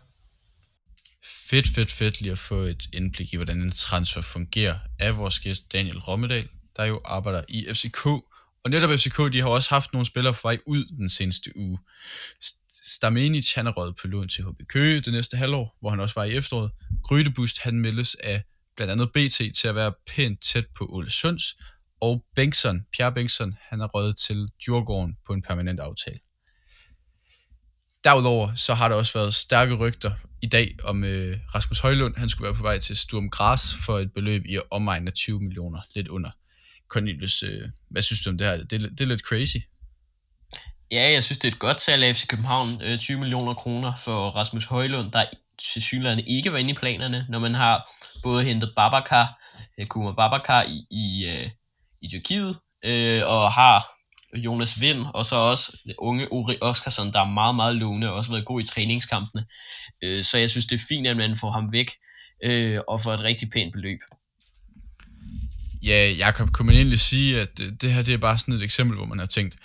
[1.49, 5.39] Fedt, fedt, fedt lige at få et indblik i, hvordan en transfer fungerer af vores
[5.39, 8.05] gæst Daniel Rommedal, der jo arbejder i FCK.
[8.63, 11.79] Og netop FCK, de har også haft nogle spillere på vej ud den seneste uge.
[12.83, 16.15] Stamenic, han er røget på lån til HB Køge det næste halvår, hvor han også
[16.15, 16.71] var i efteråret.
[17.03, 18.43] Grydebust, han meldes af
[18.75, 21.43] blandt andet BT til at være pænt tæt på Ole Sunds,
[22.01, 26.19] og Bengtsson, Pierre Bengtsson, han er røget til Djurgården på en permanent aftale.
[28.03, 32.15] Derudover så har der også været stærke rygter i dag om øh, Rasmus Højlund.
[32.17, 35.39] Han skulle være på vej til Sturm Gras for et beløb i omegnen af 20
[35.39, 36.31] millioner, lidt under.
[36.89, 38.57] Cornelius, øh, hvad synes du om det her?
[38.57, 39.57] Det, det er lidt crazy.
[40.93, 42.81] Ja, jeg synes, det er et godt salg af FC København.
[42.83, 45.25] Øh, 20 millioner kroner for Rasmus Højlund, der
[45.73, 47.91] til synligheden ikke var inde i planerne, når man har
[48.23, 49.41] både hentet Babacar,
[49.79, 51.49] øh, Kuma Babacar i, i, øh,
[52.01, 53.85] i Tyrkiet, øh, og har
[54.37, 58.31] Jonas Vind, og så også unge Uri Oskarsson, der er meget, meget lovende og også
[58.31, 59.45] været god i træningskampene.
[60.03, 61.91] Øh, så jeg synes, det er fint, at man får ham væk
[62.43, 63.99] øh, og får et rigtig pænt beløb.
[65.83, 68.63] Ja, Jakob, kunne man egentlig sige, at øh, det her det er bare sådan et
[68.63, 69.55] eksempel, hvor man har tænkt,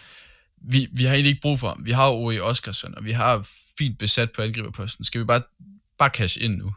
[0.62, 1.87] vi, vi har egentlig ikke brug for ham.
[1.87, 5.05] Vi har Ori Oskarsson, og vi har fint besat på angriberposten.
[5.05, 5.42] Skal vi bare,
[5.99, 6.73] bare cash ind nu?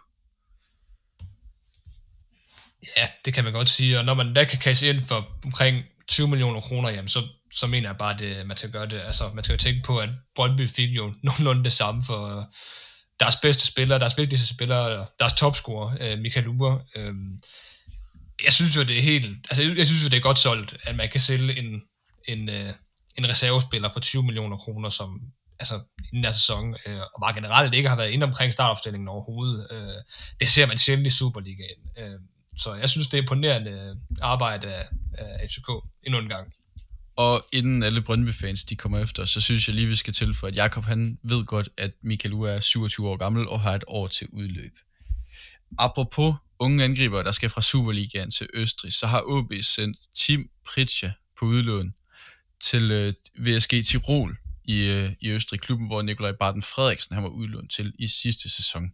[2.97, 5.83] Ja, det kan man godt sige, og når man da kan cash ind for omkring
[6.07, 9.01] 20 millioner kroner, jamen så, så mener jeg bare, at man skal gøre det.
[9.05, 12.49] Altså, man skal jo tænke på, at Brøndby fik jo nogenlunde det samme for
[13.19, 16.79] deres bedste spillere, deres vigtigste spillere, deres topscorer, øh, Michael Uber.
[16.95, 17.39] Øhm,
[18.43, 20.95] jeg synes jo, det er helt, altså jeg synes jo, det er godt solgt, at
[20.95, 21.81] man kan sælge en,
[22.27, 22.73] en, øh,
[23.17, 25.21] en reservespiller for 20 millioner kroner, som
[25.59, 25.79] altså
[26.13, 29.67] i den sæson, øh, og bare generelt ikke har været inde omkring startopstillingen overhovedet.
[29.71, 29.99] Øh,
[30.39, 31.81] det ser man sjældent i Superligaen.
[31.97, 32.19] Øh,
[32.57, 34.83] så jeg synes, det er imponerende øh, arbejde af,
[35.17, 35.69] af FCK
[36.03, 36.53] endnu en gang.
[37.15, 40.57] Og inden alle Brøndby-fans de kommer efter, så synes jeg lige, vi skal tilføje, at
[40.57, 44.07] Jakob han ved godt, at Michael Ue er 27 år gammel og har et år
[44.07, 44.73] til udløb.
[45.79, 51.13] Apropos unge angriber, der skal fra Superligaen til Østrig, så har OB sendt Tim Pritja
[51.39, 51.93] på udlån
[52.61, 53.13] til øh,
[53.45, 57.93] VSG Tirol i, øh, i Østrig, klubben, hvor Nikolaj Barton Frederiksen han var udlånt til
[57.99, 58.91] i sidste sæson.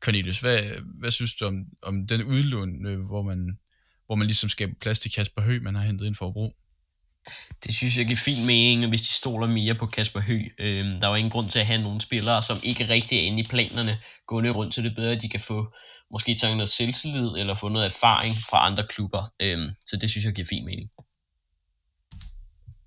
[0.00, 0.62] Cornelius, hvad,
[1.00, 3.58] hvad synes du om, om den udlån, øh, hvor man,
[4.06, 6.52] hvor man ligesom skaber plads til Kasper Høgh, man har hentet ind for at bruge?
[7.64, 10.50] Det synes jeg giver fin mening, hvis de stoler mere på Kasper Høgh.
[10.58, 13.22] Øhm, der er jo ingen grund til at have nogle spillere, som ikke rigtig er
[13.22, 15.74] inde i planerne, gående rundt, så det er bedre, at de kan få
[16.10, 19.32] måske tage noget selvtillid, eller få noget erfaring fra andre klubber.
[19.42, 20.90] Øhm, så det synes jeg giver fin mening.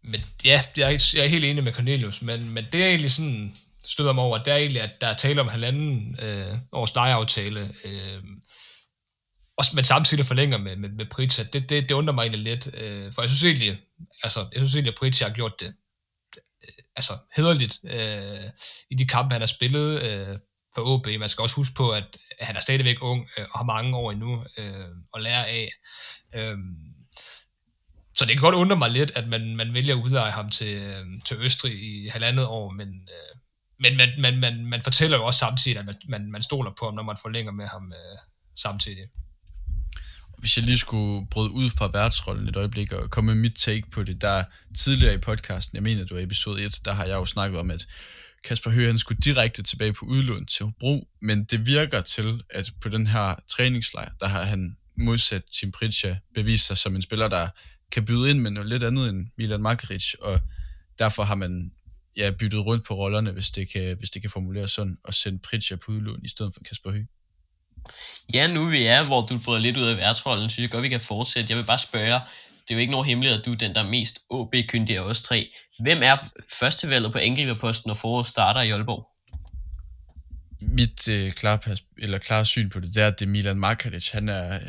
[0.04, 3.12] Men ja, jeg er, jeg er helt enig med Cornelius, men, men det er egentlig
[3.12, 6.96] sådan, støder mig over, det er egentlig, at der er tale om halvanden øh, års
[6.96, 8.24] lejeaftale, øh,
[9.58, 12.76] også, men samtidig forlænger med, med, med Pritja, det, det, det undrer mig egentlig lidt,
[12.76, 13.80] øh, for jeg synes egentlig,
[14.24, 15.74] altså, jeg synes egentlig, at Pritja har gjort det
[16.64, 18.50] øh, altså hederligt øh,
[18.92, 20.38] i de kampe, han har spillet øh,
[20.76, 21.08] for OB.
[21.20, 24.12] Man skal også huske på, at han er stadigvæk ung øh, og har mange år
[24.12, 25.70] endnu øh, at lære af.
[26.36, 26.58] Øh,
[28.22, 30.74] så det kan godt undre mig lidt, at man, man vælger at udleje ham til,
[30.74, 33.38] øh, til Østrig i halvandet år, men, øh,
[33.80, 36.86] men man, man, man, man fortæller jo også samtidig, at man, man, man stoler på
[36.86, 38.18] ham, når man forlænger med ham øh,
[38.56, 39.08] samtidig.
[40.38, 43.90] Hvis jeg lige skulle bryde ud fra værtsrollen et øjeblik og komme med mit take
[43.92, 44.44] på det, der
[44.78, 47.72] tidligere i podcasten, jeg mener det var episode 1, der har jeg jo snakket om,
[47.72, 47.88] at
[48.46, 52.72] Kasper Høgh, han skulle direkte tilbage på udlån til Hobro, men det virker til, at
[52.82, 57.28] på den her træningslejr, der har han modsat Tim Pritja bevist sig som en spiller,
[57.28, 57.48] der
[57.92, 60.40] kan byde ind med noget lidt andet end Milan Makaric, og
[61.00, 61.72] derfor har man
[62.18, 65.42] ja, byttet rundt på rollerne, hvis det kan, hvis det kan formuleres sådan, og sendt
[65.42, 67.06] Pritja på udlån i stedet for Kasper Høgh.
[68.34, 70.90] Ja, nu vi er, hvor du bryder lidt ud af værtsrollen, synes jeg godt, vi
[70.90, 71.52] kan fortsætte.
[71.52, 72.20] Jeg vil bare spørge,
[72.68, 75.02] det er jo ikke nogen hemmelighed, at du er den, der er mest OB-kyndig af
[75.02, 75.52] os tre.
[75.80, 76.18] Hvem er
[76.60, 79.08] førstevalget på angriberposten, når foråret starter i Aalborg?
[80.62, 84.10] Mit øh, klare, eller klare syn på det, er, at det er Milan Markalic.
[84.10, 84.60] Han er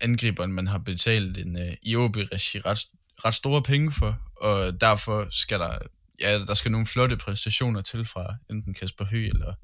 [0.00, 2.78] angriberen, man har betalt en øh, i OB-regi ret,
[3.24, 5.78] ret store penge for, og derfor skal der,
[6.20, 9.54] ja, der skal nogle flotte præstationer til fra enten Kasper Høgh eller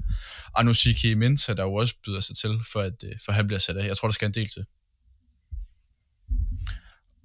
[0.57, 3.77] Anusiki Minta, der jo også byder sig til, for at øh, for han bliver sat
[3.77, 3.87] af.
[3.87, 4.65] Jeg tror, der skal en del til.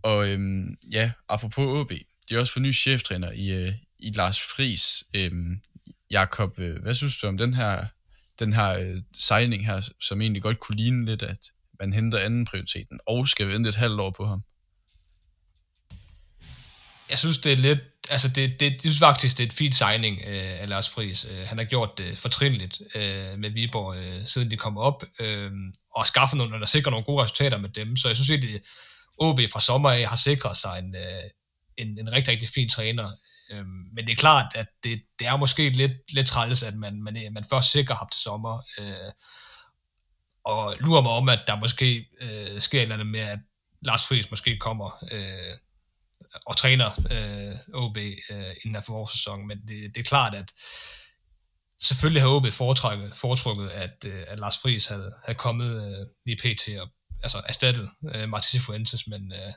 [0.04, 1.92] Og øhm, ja, apropos OB,
[2.30, 5.04] de er også for ny cheftræner i, øh, i Lars Friis.
[5.14, 5.62] Øhm,
[6.12, 7.86] Jakob, øh, hvad synes du om den her,
[8.40, 12.46] den her øh, signing her, som egentlig godt kunne ligne lidt, at man henter anden
[12.46, 14.42] prioriteten, og skal vente et halvt år på ham?
[17.10, 19.76] Jeg synes, det er lidt, altså det, det, jeg synes faktisk, det er et fint
[19.76, 21.26] signing øh, af Lars Friis.
[21.32, 25.52] Øh, han har gjort det fortrinligt øh, med Viborg, øh, siden de kom op, øh,
[25.96, 27.98] og skaffet nogle, eller sikret nogle gode resultater med dem.
[27.98, 28.62] Så jeg synes egentlig,
[29.18, 31.24] OB fra sommer af har sikret sig en, øh,
[31.78, 33.12] en, en rigtig, rigtig fin træner.
[33.52, 33.66] Øh,
[33.96, 37.18] men det er klart, at det, det er måske lidt, lidt træls, at man, man,
[37.32, 38.64] man først sikrer ham til sommer.
[38.80, 39.12] Øh,
[40.46, 43.40] og lurer mig om, at der måske øh, sker et eller andet med, at
[43.86, 45.58] Lars Friis måske kommer øh,
[46.46, 49.48] og træner øh, OB øh, inden af forårssæsonen.
[49.48, 50.52] Men det, det er klart, at
[51.82, 56.38] selvfølgelig har OB foretrukket, foretrukket at, øh, at Lars Friis havde, havde kommet øh, lige
[56.38, 56.70] pt.
[56.82, 56.90] og
[57.24, 59.54] altså erstattet øh, Martins Fuentes, men øh,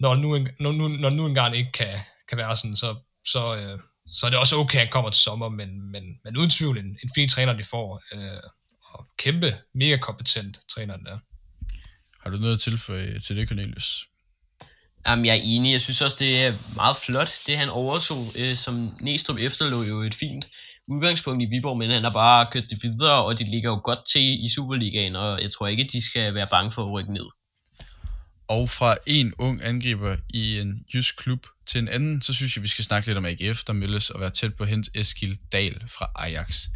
[0.00, 3.78] når, nu, når, nu, når nu engang ikke kan, kan være sådan, så, så, øh,
[4.08, 6.78] så er det også okay, at han kommer til sommer, men, men, men uden tvivl
[6.78, 8.42] en, en fin træner, de får, øh,
[8.94, 11.18] og kæmpe, mega kompetent træner, der.
[12.20, 14.08] Har du noget at tilføje til det, Cornelius?
[15.06, 15.72] Jamen, jeg er enig.
[15.72, 18.32] Jeg synes også, det er meget flot, det han overtog.
[18.36, 20.46] Øh, som Næstrup efterlå jo et fint
[20.88, 23.98] udgangspunkt i Viborg, men han har bare kørt det videre, og de ligger jo godt
[24.12, 27.26] til i Superligaen, og jeg tror ikke, de skal være bange for at rykke ned.
[28.48, 32.62] Og fra en ung angriber i en jysk klub til en anden, så synes jeg,
[32.62, 35.38] vi skal snakke lidt om AGF, der meldes at være tæt på at hente Eskil
[35.52, 36.66] Dahl fra Ajax.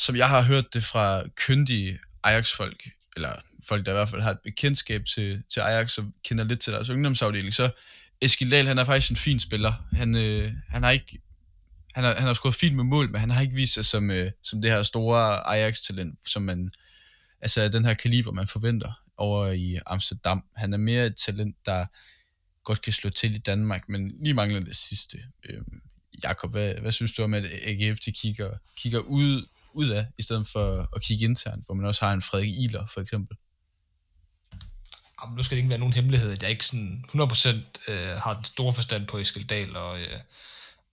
[0.00, 3.32] Som jeg har hørt det fra kyndige Ajax-folk, eller
[3.68, 6.72] folk, der i hvert fald har et bekendtskab til, til Ajax, og kender lidt til
[6.72, 7.70] deres ungdomsafdeling, så
[8.22, 9.72] Eskil Dahl, han er faktisk en fin spiller.
[9.92, 11.20] Han, øh, han har ikke
[11.94, 14.10] han har, han har scoret fint med mål, men han har ikke vist sig som,
[14.10, 16.70] øh, som det her store Ajax-talent, som man,
[17.40, 20.44] altså den her kaliber, man forventer over i Amsterdam.
[20.56, 21.86] Han er mere et talent, der
[22.64, 25.18] godt kan slå til i Danmark, men lige mangler det sidste.
[25.48, 25.60] Øh,
[26.22, 30.22] Jakob, hvad, hvad synes du om, at AGF de kigger, kigger ud, ud af, i
[30.22, 33.36] stedet for at kigge internt, hvor man også har en Frederik Iler, for eksempel?
[35.22, 37.48] Jamen, nu skal det ikke være nogen hemmelighed, at jeg ikke sådan 100%
[37.88, 40.20] øh, har den store forstand på Eskildal og, øh,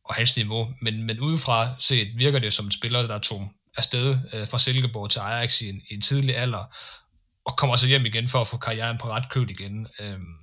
[0.06, 4.18] og hans niveau, men, men udefra set virker det som en spiller, der tog afsted
[4.34, 6.76] øh, fra Silkeborg til Ajax i en, i en tidlig alder,
[7.46, 9.88] og kommer så hjem igen for at få karrieren på ret køl igen.
[10.00, 10.38] Øhm,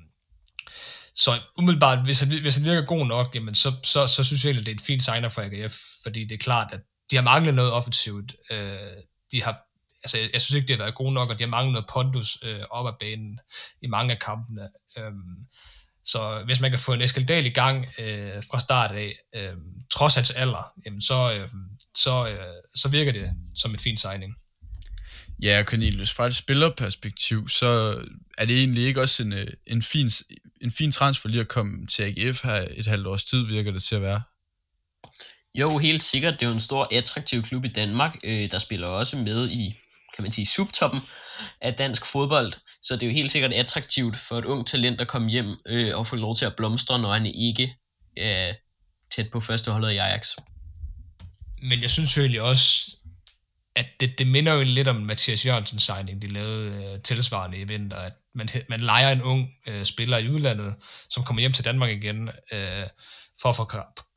[1.15, 4.51] så umiddelbart, hvis han, hvis han virker god nok, jamen så, så, så synes jeg
[4.51, 7.23] egentlig, det er et fint signer for AGF, fordi det er klart, at de har
[7.23, 8.35] manglet noget offensivt.
[8.53, 8.97] Øh,
[9.33, 9.59] de har,
[10.05, 12.39] altså, jeg, synes ikke, det har været gode nok, og de har manglet noget pondus
[12.45, 13.39] øh, op ad banen
[13.83, 14.69] i mange af kampene.
[14.99, 15.37] Øhm,
[16.05, 19.57] så hvis man kan få en Eskildal i gang øh, fra start af, øh,
[19.93, 21.49] trods hans alder, jamen så, øh,
[21.97, 24.35] så, øh, så virker det som et fint signing.
[25.43, 28.01] Ja, Cornelius, fra et spillerperspektiv, så
[28.39, 30.11] er det egentlig ikke også en, øh, en, fin,
[30.61, 33.83] en fin transfer lige at komme til AGF her et halvt års tid, virker det
[33.83, 34.23] til at være.
[35.55, 36.35] Jo, helt sikkert.
[36.35, 39.75] Det er jo en stor attraktiv klub i Danmark, øh, der spiller også med i
[40.15, 41.01] kan man sige, subtoppen
[41.61, 42.53] af dansk fodbold.
[42.83, 45.99] Så det er jo helt sikkert attraktivt for et ung talent at komme hjem øh,
[45.99, 47.77] og få lov til at blomstre, når han ikke
[48.17, 48.55] er
[49.11, 50.29] tæt på førsteholdet i Ajax.
[51.63, 52.97] Men jeg synes egentlig også,
[53.77, 57.65] at det, det minder jo lidt om Mathias Jørgensen signing, de lavede øh, tilsvarende i
[57.65, 60.75] vinter, at man, man leger en ung øh, spiller i udlandet,
[61.11, 62.87] som kommer hjem til Danmark igen, øh,
[63.43, 63.65] for, at få,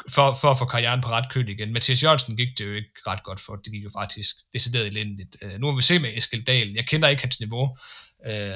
[0.10, 1.74] for, for at få karrieren på ret køl igen.
[1.74, 5.38] Mathias Jørgensen gik det jo ikke ret godt for, det gik jo faktisk decideret elendigt.
[5.44, 7.78] Øh, nu må vi se med Eskild Dahl, jeg kender ikke hans niveau,
[8.28, 8.52] øh,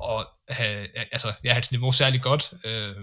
[0.00, 2.94] og have, altså, jeg har hans niveau særlig godt, øh,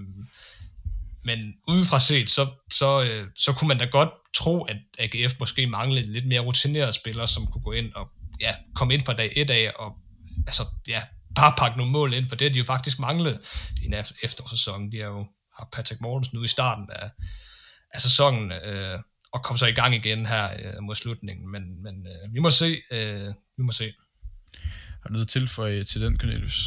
[1.24, 5.68] men udefra set, så, så, øh, så kunne man da godt tro, at AGF måske
[5.68, 9.32] manglede lidt mere rutinerede spillere, som kunne gå ind og ja, komme ind fra dag
[9.36, 9.96] et af, og
[10.48, 11.02] altså, ja,
[11.36, 13.40] bare pakke nogle mål ind, for det har de jo faktisk manglet
[13.82, 14.92] i en efterårssæson.
[14.92, 15.26] De har jo
[15.62, 17.10] har Patrick Mortensen nu i starten af,
[17.94, 19.00] af sæsonen, øh,
[19.34, 21.52] og kom så i gang igen her øh, mod slutningen.
[21.52, 22.70] Men, men øh, vi må se.
[22.92, 23.94] Øh, vi må se.
[25.02, 26.60] Har du noget tilføje til den, Cornelius?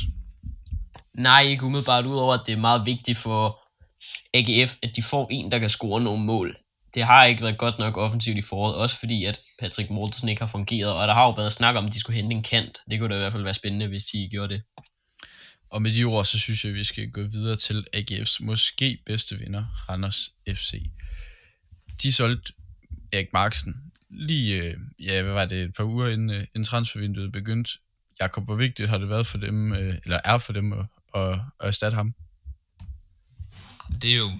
[1.14, 3.58] Nej, ikke umiddelbart, udover at det er meget vigtigt for
[4.34, 6.56] AGF, at de får en, der kan score nogle mål.
[6.94, 10.42] Det har ikke været godt nok offensivt i foråret, også fordi at Patrick Mortensen ikke
[10.42, 12.78] har fungeret, og der har jo været snak om, at de skulle hente en kant.
[12.90, 14.62] Det kunne da i hvert fald være spændende, hvis de gjorde det.
[15.74, 18.98] Og med de ord, så synes jeg, at vi skal gå videre til AGF's måske
[19.06, 20.82] bedste vinder, Randers FC.
[22.02, 22.52] De solgte
[23.12, 23.74] Erik Marksen
[24.10, 27.70] lige, øh, ja, hvad var det, et par uger inden, øh, inden transfervinduet begyndte.
[28.20, 31.30] Jakob, hvor vigtigt har det været for dem, øh, eller er for dem at, at,
[31.60, 32.14] at erstatte ham?
[34.02, 34.32] Det er jo,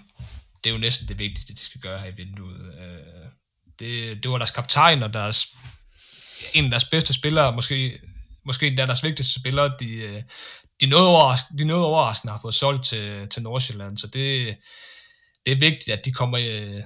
[0.65, 2.61] det er jo næsten det vigtigste, de skal gøre her i vinduet.
[3.79, 5.47] Det, det var deres kaptajn og deres,
[6.55, 7.93] en af deres bedste spillere, måske,
[8.45, 10.25] måske en af deres vigtigste spillere, de,
[10.81, 14.57] de noget, overraskende, de noget overraskende har fået solgt til, til Nordsjælland, så det,
[15.47, 16.83] det er vigtigt, at de kommer øh,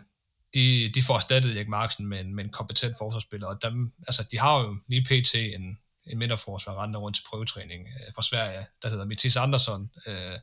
[0.54, 4.28] de, de får erstattet Erik Marksen med en, med en kompetent forsvarsspiller, og dem, altså,
[4.30, 5.34] de har jo lige pt.
[5.34, 10.38] en, en midterforsvar rende rundt til prøvetræning øh, fra Sverige, der hedder Mathis Andersson, øh,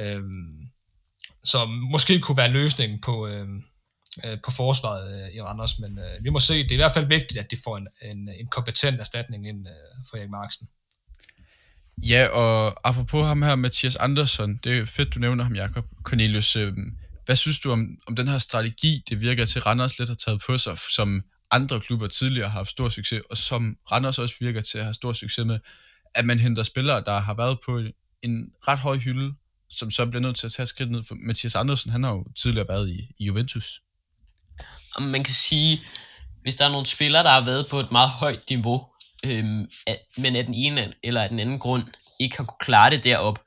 [0.00, 0.22] øh,
[1.44, 3.48] som måske kunne være løsningen på, øh,
[4.24, 6.94] øh, på forsvaret øh, i Randers, men øh, vi må se, det er i hvert
[6.94, 10.68] fald vigtigt, at de får en, en, en kompetent erstatning ind øh, for Erik Marksen.
[12.02, 16.56] Ja, og apropos ham her, Mathias Andersson, det er fedt, du nævner ham, Jakob Cornelius.
[16.56, 16.72] Øh,
[17.26, 20.42] hvad synes du om, om den her strategi, det virker til Randers lidt har taget
[20.46, 24.60] på sig, som andre klubber tidligere har haft stor succes, og som Randers også virker
[24.60, 25.58] til at have stor succes med,
[26.14, 27.82] at man henter spillere, der har været på
[28.22, 29.34] en ret høj hylde,
[29.70, 31.02] som så bliver nødt til at tage skridt ned.
[31.08, 33.80] For Mathias Andersen, han har jo tidligere været i, i Juventus.
[35.00, 35.80] Man kan sige,
[36.42, 38.86] hvis der er nogle spillere, der har været på et meget højt niveau,
[39.26, 41.82] øhm, at, men af den ene eller af den anden grund
[42.20, 43.38] ikke har kunne klare det derop,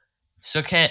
[0.43, 0.89] så kan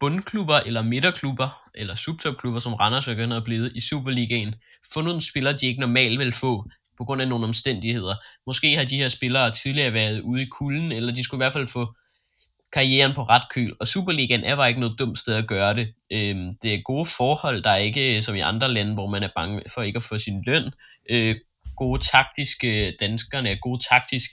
[0.00, 4.54] bundklubber eller midterklubber eller subtopklubber, som Randers og er blevet i Superligaen,
[4.94, 6.64] få nogle spillere, de ikke normalt vil få,
[6.98, 8.14] på grund af nogle omstændigheder.
[8.46, 11.52] Måske har de her spillere tidligere været ude i kulden, eller de skulle i hvert
[11.52, 11.94] fald få
[12.72, 15.94] karrieren på ret køl, og Superligaen er bare ikke noget dumt sted at gøre det.
[16.12, 19.22] Øhm, det er gode forhold, der er ikke øh, som i andre lande, hvor man
[19.22, 20.70] er bange for ikke at få sin løn.
[21.10, 21.34] Øh,
[21.76, 24.30] gode taktiske, danskerne er gode taktisk,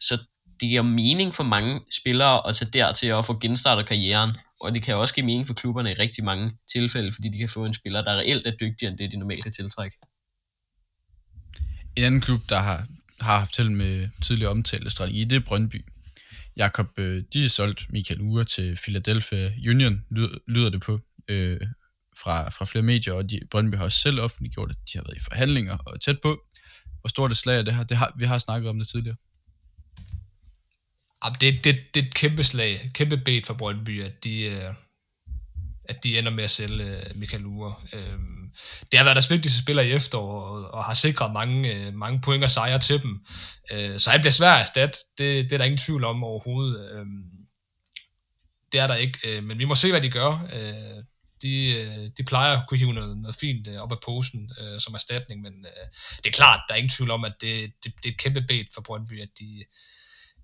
[0.00, 0.18] så
[0.60, 4.30] det giver mening for mange spillere at tage dertil og få genstartet karrieren.
[4.60, 7.48] Og det kan også give mening for klubberne i rigtig mange tilfælde, fordi de kan
[7.48, 9.96] få en spiller, der reelt er dygtigere end det, de normalt kan tiltrække.
[11.96, 12.86] En anden klub, der har,
[13.20, 15.84] har haft til med tidligere omtalte strategi, det er Brøndby.
[16.56, 20.04] Jakob, øh, de har solgt Michael Ure til Philadelphia Union,
[20.48, 21.60] lyder det på, øh,
[22.22, 25.16] fra, fra flere medier, og de, Brøndby har også selv offentliggjort, at de har været
[25.16, 26.45] i forhandlinger og tæt på.
[27.06, 27.84] Hvor stort et slag er det her?
[27.84, 29.16] Det har, vi har snakket om det tidligere.
[31.40, 34.74] Det, det, det er et kæmpe slag, kæmpe bet for Brøndby, at de, øh,
[35.84, 37.74] at de ender med at sælge øh, Michael Ure.
[37.92, 38.50] Øhm,
[38.90, 42.44] det har været deres vigtigste spiller i efteråret, og har sikret mange, øh, mange point
[42.44, 43.26] og sejre til dem.
[43.98, 46.90] Så han bliver svær at erstatte, det, det er der ingen tvivl om overhovedet.
[46.94, 47.24] Øhm,
[48.72, 50.48] det er der ikke, men vi må se, hvad de gør.
[51.42, 51.54] De,
[52.18, 55.40] de plejer at kunne hive noget, noget fint øh, op af posen øh, som erstatning,
[55.42, 58.12] men øh, det er klart, der er ingen tvivl om, at det, det, det er
[58.12, 59.64] et kæmpe bed for Brøndby, at de,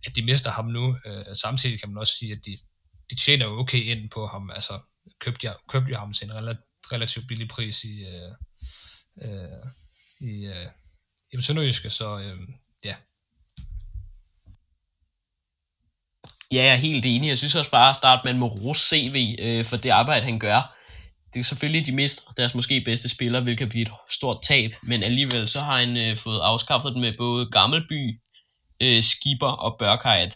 [0.07, 0.97] at de mister ham nu.
[1.07, 2.59] Øh, samtidig kan man også sige, at de,
[3.11, 4.51] de tjener jo okay ind på ham.
[4.51, 4.79] Altså,
[5.21, 6.57] købte jeg, købte jeg ham til en
[6.93, 8.33] relativt billig pris i, øh,
[9.23, 9.67] øh,
[10.21, 10.67] i, øh,
[11.33, 12.39] i Sønderjyske, så øh,
[12.85, 12.95] ja.
[16.53, 17.29] Ja, jeg er helt enig.
[17.29, 20.39] Jeg synes også bare at starte med en Moros CV øh, for det arbejde, han
[20.39, 20.77] gør.
[21.35, 25.03] Det er selvfølgelig de mister deres måske bedste spillere, hvilket bliver et stort tab, men
[25.03, 28.21] alligevel så har han øh, fået afskaffet dem med både Gammelby,
[28.83, 30.35] øh, Skipper og Børkajt.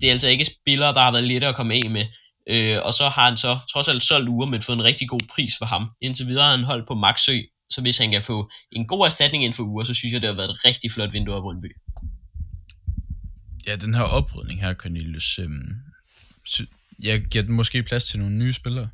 [0.00, 2.06] Det er altså ikke spillere, der har været lettere at komme af med.
[2.48, 5.20] Øh, og så har han så trods alt solgt lurer, men fået en rigtig god
[5.34, 5.90] pris for ham.
[6.02, 7.38] Indtil videre har han holdt på Maxø,
[7.70, 10.30] så hvis han kan få en god erstatning inden for uger, så synes jeg, det
[10.30, 11.70] har været et rigtig flot vindue af Brøndby.
[13.66, 15.48] Ja, den her oprydning her, Cornelius, øh,
[17.02, 18.88] jeg giver den måske plads til nogle nye spillere.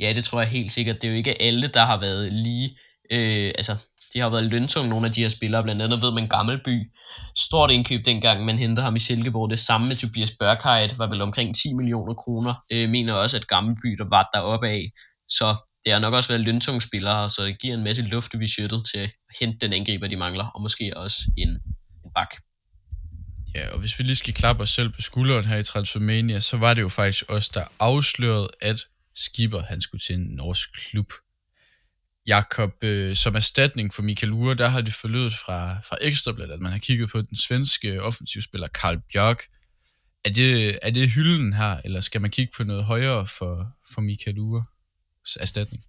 [0.00, 0.96] Ja, det tror jeg helt sikkert.
[0.96, 2.78] Det er jo ikke alle, der har været lige...
[3.12, 3.76] Øh, altså,
[4.14, 5.62] de har været løntunge, nogle af de her spillere.
[5.62, 6.76] Blandt andet ved man Gammelby.
[7.36, 9.50] Stort indkøb dengang, man hentede ham i Silkeborg.
[9.50, 12.54] Det samme med Tobias Børkheit var vel omkring 10 millioner kroner.
[12.72, 14.90] Øh, mener også, at Gammelby der var deroppe af.
[15.28, 18.36] Så det har nok også været løntunge spillere, så det giver en masse luft i
[18.36, 21.48] budgettet til at hente den angriber, de mangler, og måske også en,
[22.04, 22.30] en bak.
[23.54, 26.56] Ja, og hvis vi lige skal klappe os selv på skulderen her i Transformania, så
[26.56, 28.84] var det jo faktisk os, der afslørede, at
[29.18, 31.12] Skipper han skulle til en norsk klub.
[32.26, 36.60] Jakob, øh, som erstatning for Michael Ure, der har det forløbet fra, fra Ekstrabladet, at
[36.60, 39.42] man har kigget på den svenske offensivspiller Karl Bjørk.
[40.24, 44.00] Er det, er det hylden her, eller skal man kigge på noget højere for, for
[44.00, 45.84] Michael Ures erstatning?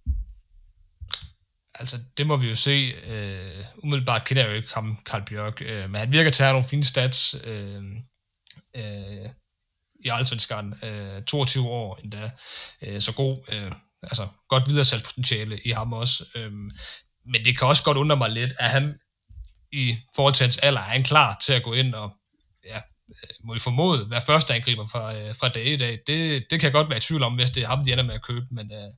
[1.74, 2.92] Altså, det må vi jo se.
[3.06, 6.46] Uh, umiddelbart kender jeg jo ikke ham, Karl Bjørk, uh, men han virker til at
[6.46, 7.82] have nogle fine stats uh,
[8.78, 9.30] uh,
[10.04, 10.74] i Allsvenskan.
[10.84, 12.30] øh, 22 år endda.
[12.86, 13.38] øh, så god.
[13.52, 13.72] øh,
[14.02, 16.24] altså godt videresalgspotentiale i ham også.
[16.34, 16.52] Øh,
[17.32, 18.94] men det kan også godt undre mig lidt, at han
[19.72, 22.12] i forhold til hans alder, er han klar til at gå ind og
[22.66, 22.76] ja,
[23.08, 25.98] øh, må I formode, være første angriber fra, øh, fra dag i dag.
[26.06, 28.04] Det, det kan jeg godt være i tvivl om, hvis det er ham, de ender
[28.04, 28.90] med at købe, men, øh,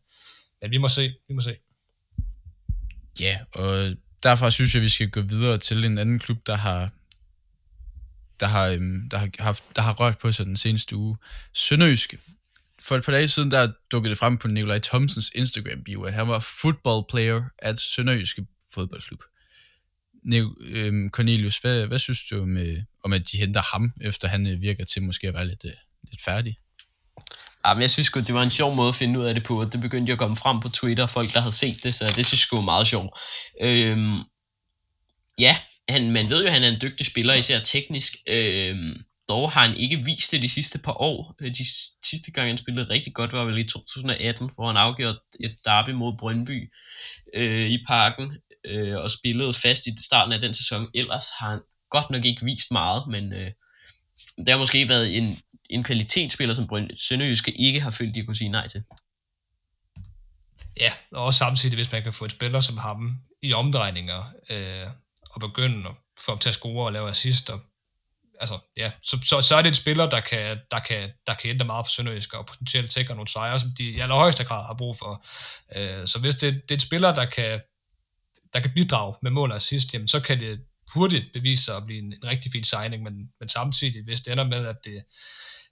[0.62, 1.54] men vi må se, vi må se.
[3.20, 6.90] Ja, og derfor synes jeg, vi skal gå videre til en anden klub, der har
[8.42, 11.16] der har, øhm, der, har haft, der har rørt på sig den seneste uge.
[11.54, 12.18] Sønderjyske.
[12.80, 16.28] For et par dage siden, der dukkede det frem på Nikolaj Thomsens Instagram-bio, at han
[16.28, 19.22] var football player at Sønderjyske fodboldklub.
[20.24, 24.28] Nico, øhm, Cornelius, hvad, hvad synes du om, øh, om, at de henter ham, efter
[24.28, 25.72] han øh, virker til måske at være lidt, øh,
[26.10, 26.56] lidt færdig?
[27.66, 29.64] Jamen, jeg synes godt det var en sjov måde at finde ud af det på,
[29.64, 32.26] det begyndte jo at komme frem på Twitter, folk der havde set det, så det
[32.26, 33.10] synes jeg var meget sjovt.
[33.62, 34.18] Øhm,
[35.38, 35.56] ja,
[35.88, 38.16] han, man ved jo, at han er en dygtig spiller, især teknisk.
[38.26, 38.96] Øh,
[39.28, 41.34] dog har han ikke vist det de sidste par år.
[41.40, 41.64] Øh, de
[42.04, 45.90] sidste gang, han spillede rigtig godt, var vel i 2018, hvor han afgjorde et derby
[45.90, 46.72] mod Brøndby
[47.34, 48.32] øh, i parken,
[48.64, 50.90] øh, og spillede fast i starten af den sæson.
[50.94, 51.60] Ellers har han
[51.90, 53.50] godt nok ikke vist meget, men øh,
[54.38, 55.38] det har måske været en,
[55.70, 58.82] en kvalitetsspiller, som Brøndby Sønderjyske ikke har følt, de kunne sige nej til.
[60.80, 64.86] Ja, og også samtidig, hvis man kan få et spiller som ham i omdrejninger, øh,
[65.32, 67.58] og begynde at få ham til at score og lave assister,
[68.40, 71.50] altså, ja, så, så, så er det en spiller, der kan, der kan, der kan
[71.50, 74.74] ændre meget for Sønderjysk, og potentielt sikre nogle sejre, som de i allerhøjeste grad har
[74.78, 75.12] brug for.
[75.76, 77.60] Øh, så hvis det, det er en spiller, der kan,
[78.52, 80.60] der kan bidrage med mål og assist, jamen, så kan det
[80.94, 84.32] hurtigt bevise sig at blive en, en rigtig fin signing, men, men samtidig, hvis det
[84.32, 84.98] ender med, at det,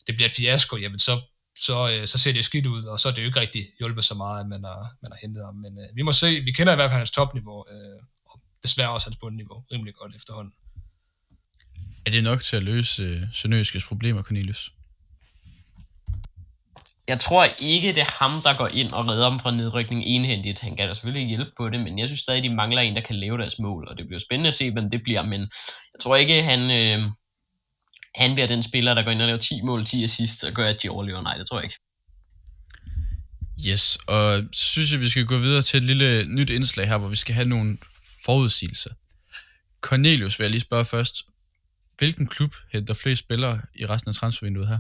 [0.07, 1.21] det bliver et fiasko, jamen så,
[1.59, 3.65] så, øh, så ser det jo skidt ud, og så er det jo ikke rigtig
[3.79, 5.55] hjulpet så meget, at man har, man har hentet ham.
[5.55, 7.99] Men øh, vi må se, vi kender i hvert fald hans topniveau, øh,
[8.63, 10.55] desværre også hans bundniveau rimelig godt efterhånden.
[12.07, 14.73] Er det nok til at løse øh, Sønderjyskes problemer, Cornelius?
[17.09, 20.61] Jeg tror ikke, det er ham, der går ind og redder dem fra nedrykning enhændigt.
[20.61, 23.01] Han kan da selvfølgelig hjælpe på det, men jeg synes stadig, de mangler en, der
[23.01, 25.41] kan lave deres mål, og det bliver spændende at se, hvem det bliver, men
[25.93, 27.11] jeg tror ikke, han, øh,
[28.15, 30.69] han bliver den spiller, der går ind og laver 10 mål, 10 assist, og gør,
[30.69, 31.23] at de overlever.
[31.23, 31.79] Nej, det tror jeg ikke.
[33.69, 36.99] Yes, og så synes jeg, vi skal gå videre til et lille nyt indslag her,
[36.99, 37.79] hvor vi skal have nogle
[38.25, 38.91] forudsigelser.
[39.81, 41.16] Cornelius vil jeg lige spørge først.
[41.99, 44.79] Hvilken klub henter flest spillere i resten af transfervinduet her?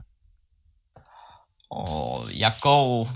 [1.70, 3.08] Og jeg går,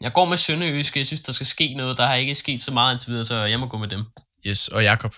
[0.00, 0.98] jeg går med Sønderjyske.
[0.98, 1.98] Jeg synes, der skal ske noget.
[1.98, 4.04] Der har ikke sket så meget indtil videre, så jeg må gå med dem.
[4.46, 5.14] Yes, og Jakob?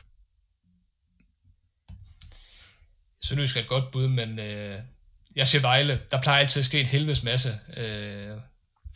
[3.22, 4.78] Sønderjysk er et godt bud, men øh,
[5.36, 6.00] jeg siger Vejle.
[6.10, 8.36] Der plejer altid at ske en helvedes masse øh,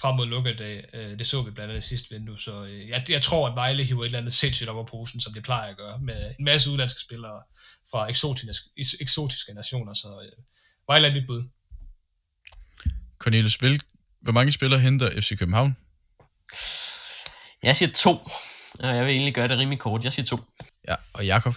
[0.02, 0.84] frem mod lukkedag.
[0.92, 3.54] Øh, det så vi blandt andet i sidste vindue, så øh, jeg, jeg tror, at
[3.56, 6.34] Vejle hiver et eller andet sindssygt op af posen, som det plejer at gøre, med
[6.38, 7.42] en masse udlandske spillere
[7.90, 10.32] fra eksotiske, eksotiske nationer, så øh,
[10.88, 11.42] Vejle er mit bud.
[13.18, 13.82] Cornelius, vil,
[14.20, 15.76] hvor mange spillere henter FC København?
[17.62, 18.12] Jeg siger to.
[18.78, 20.04] Og jeg vil egentlig gøre det rimelig kort.
[20.04, 20.38] Jeg siger to.
[20.88, 21.54] Ja, og Jakob?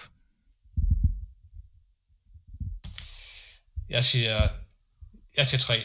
[3.88, 4.48] Jeg siger,
[5.36, 5.84] jeg siger tre.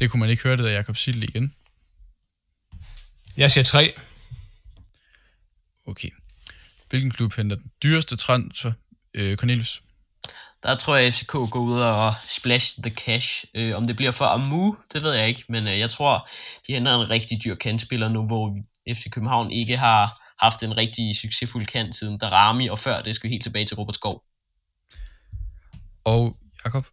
[0.00, 1.54] Det kunne man ikke høre det, da Jakob Sildel igen.
[3.36, 3.94] Jeg siger tre.
[5.86, 6.08] Okay.
[6.90, 8.72] Hvilken klub henter den dyreste transfer,
[9.14, 9.82] øh, Cornelius?
[10.62, 13.44] Der tror jeg, at FCK går ud og splash the cash.
[13.54, 16.28] Øh, om det bliver for Amu, det ved jeg ikke, men øh, jeg tror,
[16.66, 18.56] de henter en rigtig dyr kantspiller nu, hvor
[18.94, 23.28] FC København ikke har haft en rigtig succesfuld kant siden Darami, og før det skal
[23.28, 24.22] vi helt tilbage til Robert Skov.
[26.04, 26.86] Og Jakob?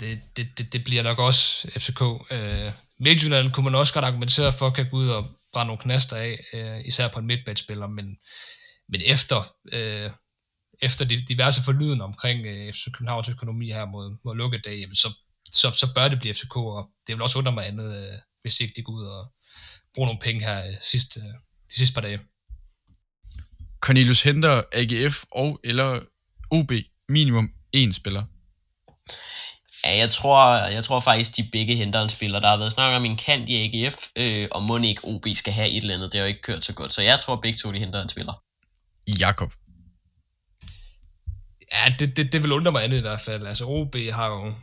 [0.00, 2.02] Det, det, det, det bliver nok også FCK.
[2.32, 6.16] Øh, Midtjylland kunne man også godt argumentere for, kan gå ud og brænde nogle knaster
[6.16, 8.06] af, øh, især på en midtbanespiller, men,
[8.88, 10.10] men efter, øh,
[10.82, 15.08] efter de diverse forlyden omkring øh, FC Københavns økonomi her mod, mod lukkedag, jamen så,
[15.52, 18.60] så, så bør det blive FCK, og det vil også under mig andet, øh, hvis
[18.60, 19.32] ikke de går ud og
[19.94, 21.34] bruger nogle penge her øh, sidste, øh,
[21.70, 22.20] de sidste par dage.
[23.80, 26.00] Cornelius henter AGF og eller
[26.50, 26.72] OB
[27.08, 28.24] minimum én spiller.
[29.84, 32.40] Ja, jeg tror, jeg tror faktisk, de begge henter en spiller.
[32.40, 35.52] Der har været snak om en kant i AGF, øh, og må ikke OB skal
[35.52, 36.12] have et eller andet.
[36.12, 36.92] Det har jo ikke kørt så godt.
[36.92, 38.42] Så jeg tror begge to, de henter en spiller.
[39.20, 39.52] Jakob.
[41.72, 43.46] Ja, det, det, det vil undre mig andet i hvert fald.
[43.46, 44.54] Altså OB har jo...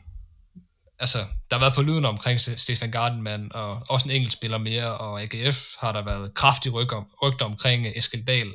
[0.99, 5.22] Altså, der har været forlyden omkring Stefan Gardenman, og også en enkelt spiller mere, og
[5.22, 8.51] AGF har der været kraftig rygter, rygter omkring Eskild Dahl.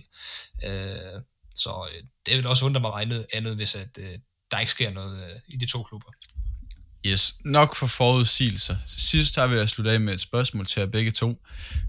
[0.64, 1.22] Øh,
[1.54, 4.18] så øh, det vil også undre mig andet, andet hvis at, øh,
[4.50, 6.11] der ikke sker noget øh, i de to klubber.
[7.07, 8.76] Yes, nok for forudsigelser.
[8.86, 11.44] Sidst har vi at slutte af med et spørgsmål til jer begge to.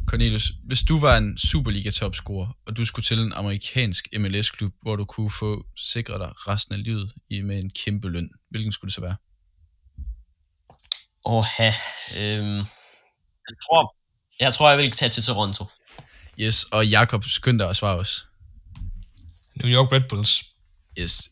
[0.07, 5.05] Cornelius, hvis du var en Superliga-topscorer, og du skulle til en amerikansk MLS-klub, hvor du
[5.05, 8.95] kunne få sikret dig resten af livet i med en kæmpe løn, hvilken skulle det
[8.95, 9.15] så være?
[11.25, 11.45] Åh,
[12.21, 12.57] øhm,
[13.47, 13.95] jeg tror,
[14.39, 15.65] jeg tror, jeg vil tage til Toronto.
[16.39, 18.27] Yes, og Jakob, skynd dig at svare os.
[19.55, 20.43] New York Red Bulls.
[20.99, 21.29] Yes.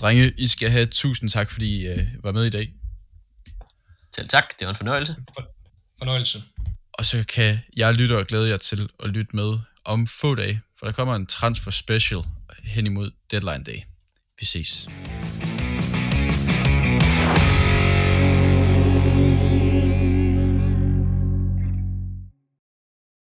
[0.00, 2.77] Drenge, I skal have tusind tak, fordi I uh, var med i dag.
[4.18, 5.16] Selv tak, det var en fornøjelse.
[5.34, 5.50] For,
[5.98, 6.42] fornøjelse.
[6.92, 10.60] Og så kan jeg lytte og glæde jer til at lytte med om få dage,
[10.78, 12.20] for der kommer en transfer special
[12.64, 13.80] hen imod deadline day.
[14.40, 14.88] Vi ses.